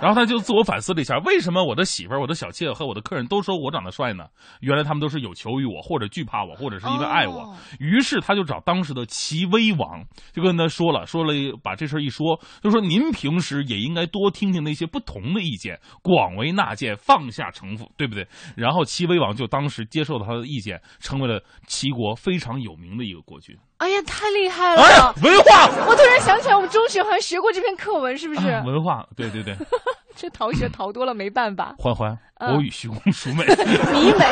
[0.00, 4.24] 然后他就自我反思了一下，为什么我的媳妇儿、我的小妾和我的客人都说我长得帅呢？
[4.60, 7.40] 原来他们都是有求于我，或者惧怕我，或者是因为爱我。
[7.40, 11.32] 哦于是他就找当时的齐威王，就跟他说了，说了
[11.62, 18.26] 把这事儿一说，就说您平时也应该多听听那些不同的意见，广为纳谏，放下城府，对不对？
[18.56, 23.56] 然后齐威王就当时接受了他的意见，成为了齐国非常有名的一个国君。
[23.80, 24.82] 哎呀，太厉害了！
[24.82, 28.46] 哎呀，文化，我突然想起来，我们中学好像学过这篇课文，是不是？
[28.48, 29.56] 啊文化，对对对，
[30.14, 33.44] 这逃学逃多了，没办法，欢欢，嗯我与徐公孰美？
[33.92, 34.24] 你美。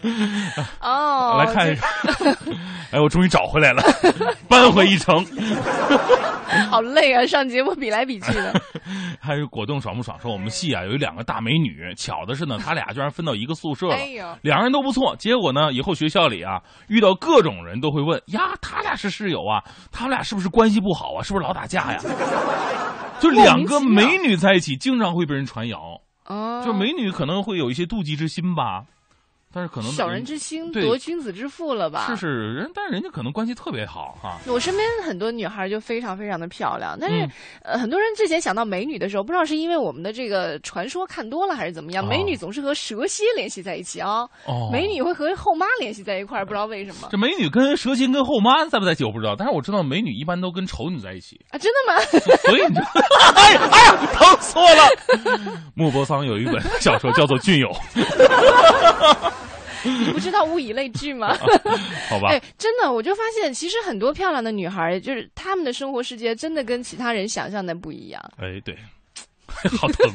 [0.80, 2.36] 哦，来看一这看，
[2.92, 3.82] 哎，我终于找回来了，
[4.48, 5.24] 扳回一城。
[6.70, 7.26] 好累啊！
[7.26, 8.54] 上节目比来比去的。
[9.20, 10.18] 还有果冻爽不爽？
[10.18, 13.96] 说我们系啊有两个大美女，巧的是呢，他俩居然分到一个宿舍了
[14.42, 19.62] 两人都不错，结果呢，以后学校里啊，遇到各种人都会问呀，他俩是室友啊，
[19.92, 21.22] 他们俩是不是关系不好啊？
[21.22, 21.98] 是不是老打架呀？
[23.20, 26.00] 就两个美女在一起，经常会被人传谣，
[26.64, 28.86] 就美女可能会有一些妒忌之心吧，
[29.52, 32.06] 但是可能小人之心对夺君子之腹了吧？
[32.10, 37.30] 是是人，但是人家可能关系特别好哈、我身边很多女孩就非常非常的漂亮，但是、嗯
[37.64, 51.58] 呃，很多人之前想到美女的时候，不知道是因为我们的这个传说看多了还是怎么样，哦美女总是和蛇蝎联系在一起啊、哦，美女会和后妈联系在一块儿，不知道为什么这美女跟蛇蝎跟后妈在不在一起我不知道，但是我知道美女一般都跟丑女在一起，啊？
[51.58, 52.00] 真的吗？
[52.44, 52.80] 所以你就，
[53.34, 55.58] 哎呀哎呀，疼死我了。
[55.74, 57.68] 莫泊桑有一本小说叫做《俊友》，
[60.04, 61.36] 你不知道物以类聚吗？
[62.08, 68.22] 好吧 哎？，真的，我就发现其实很多漂亮的女孩，就是她们的生活世界真的跟其他人想象的不一样。
[68.38, 68.76] 哎，对，
[69.78, 70.10] 好疼。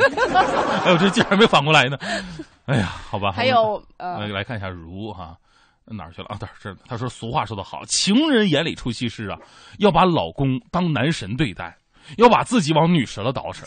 [0.86, 1.98] 哎呦，这竟然没反过来呢。
[2.66, 3.32] 哎呀，好吧。
[3.32, 5.38] 还有来呃，来看一下如哈。
[5.86, 6.38] 哪儿去了啊？
[6.40, 9.38] 这儿这儿，他说俗话说得好，情人眼里出西施啊，
[9.80, 11.76] 要把老公当男神对待。
[12.18, 13.64] 要把自己往女神了捯饬，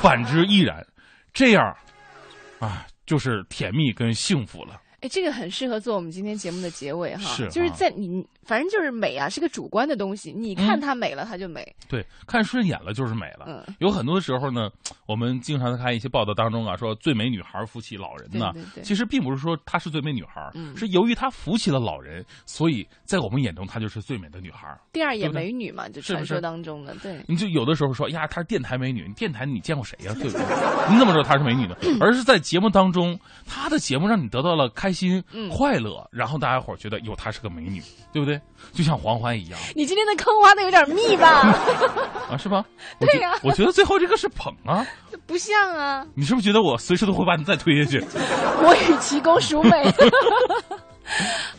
[0.00, 0.86] 反之亦然。
[1.32, 1.76] 这样，
[2.60, 4.80] 啊，就是甜蜜跟幸福了。
[5.00, 11.66] 哎，这个很适合做我们今天节目的结尾哈，是就是啊在你，反正就是美啊，是个主观的东西，你看它美了，它就美。
[11.88, 13.44] 对，看顺眼了就是美了。
[13.48, 14.70] 嗯有很多的时候呢，
[15.06, 24.76] 我们经常在看一些报道当中啊，说最美女孩扶起老人呢，对对对其实并不是说她是最美女孩，嗯是由于她扶起了老人，所以在我们眼中她就是最美的女孩。
[24.92, 27.20] 第二眼美女嘛，就是传说当中的，对。
[27.26, 30.40] 你就有的时候说呀，她是电台美女，你电台你见过谁呀、对不对？
[30.92, 31.74] 你怎么知道她是美女呢？
[32.00, 37.80] 而是在节目当中，她的节目让你得到了开心、嗯快乐，然后大家伙儿觉得有，她是个美女，
[38.12, 38.35] 对不对？
[38.72, 41.40] 就像黄欢一样你今天的坑挖的有点密吧？
[42.30, 42.64] 啊，是吧？
[43.00, 44.86] 对呀我觉得最后这个是捧啊，
[45.26, 47.98] 不像啊，你是不是觉得我随时都会把你再推下去？
[48.62, 49.92] 我与其公孰美。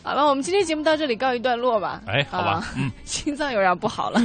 [0.02, 2.02] 好了，我们今天节目到这里告一段落吧。
[2.06, 2.90] 哎，好吧啊，嗯。
[3.04, 4.20] 心脏有点不好了。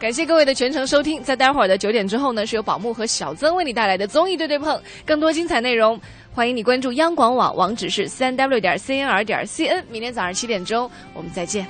[0.00, 5.98] 感谢各位的全程收听，在待会儿的九点之后呢，是由宝木和小曾为你带来的综艺对对碰，更多精彩内容，
[6.38, 9.82] 欢迎你关注央广网，网址是三 w 点 cnr 点 cn。
[9.90, 11.66] 明天早上七点钟，我们再见。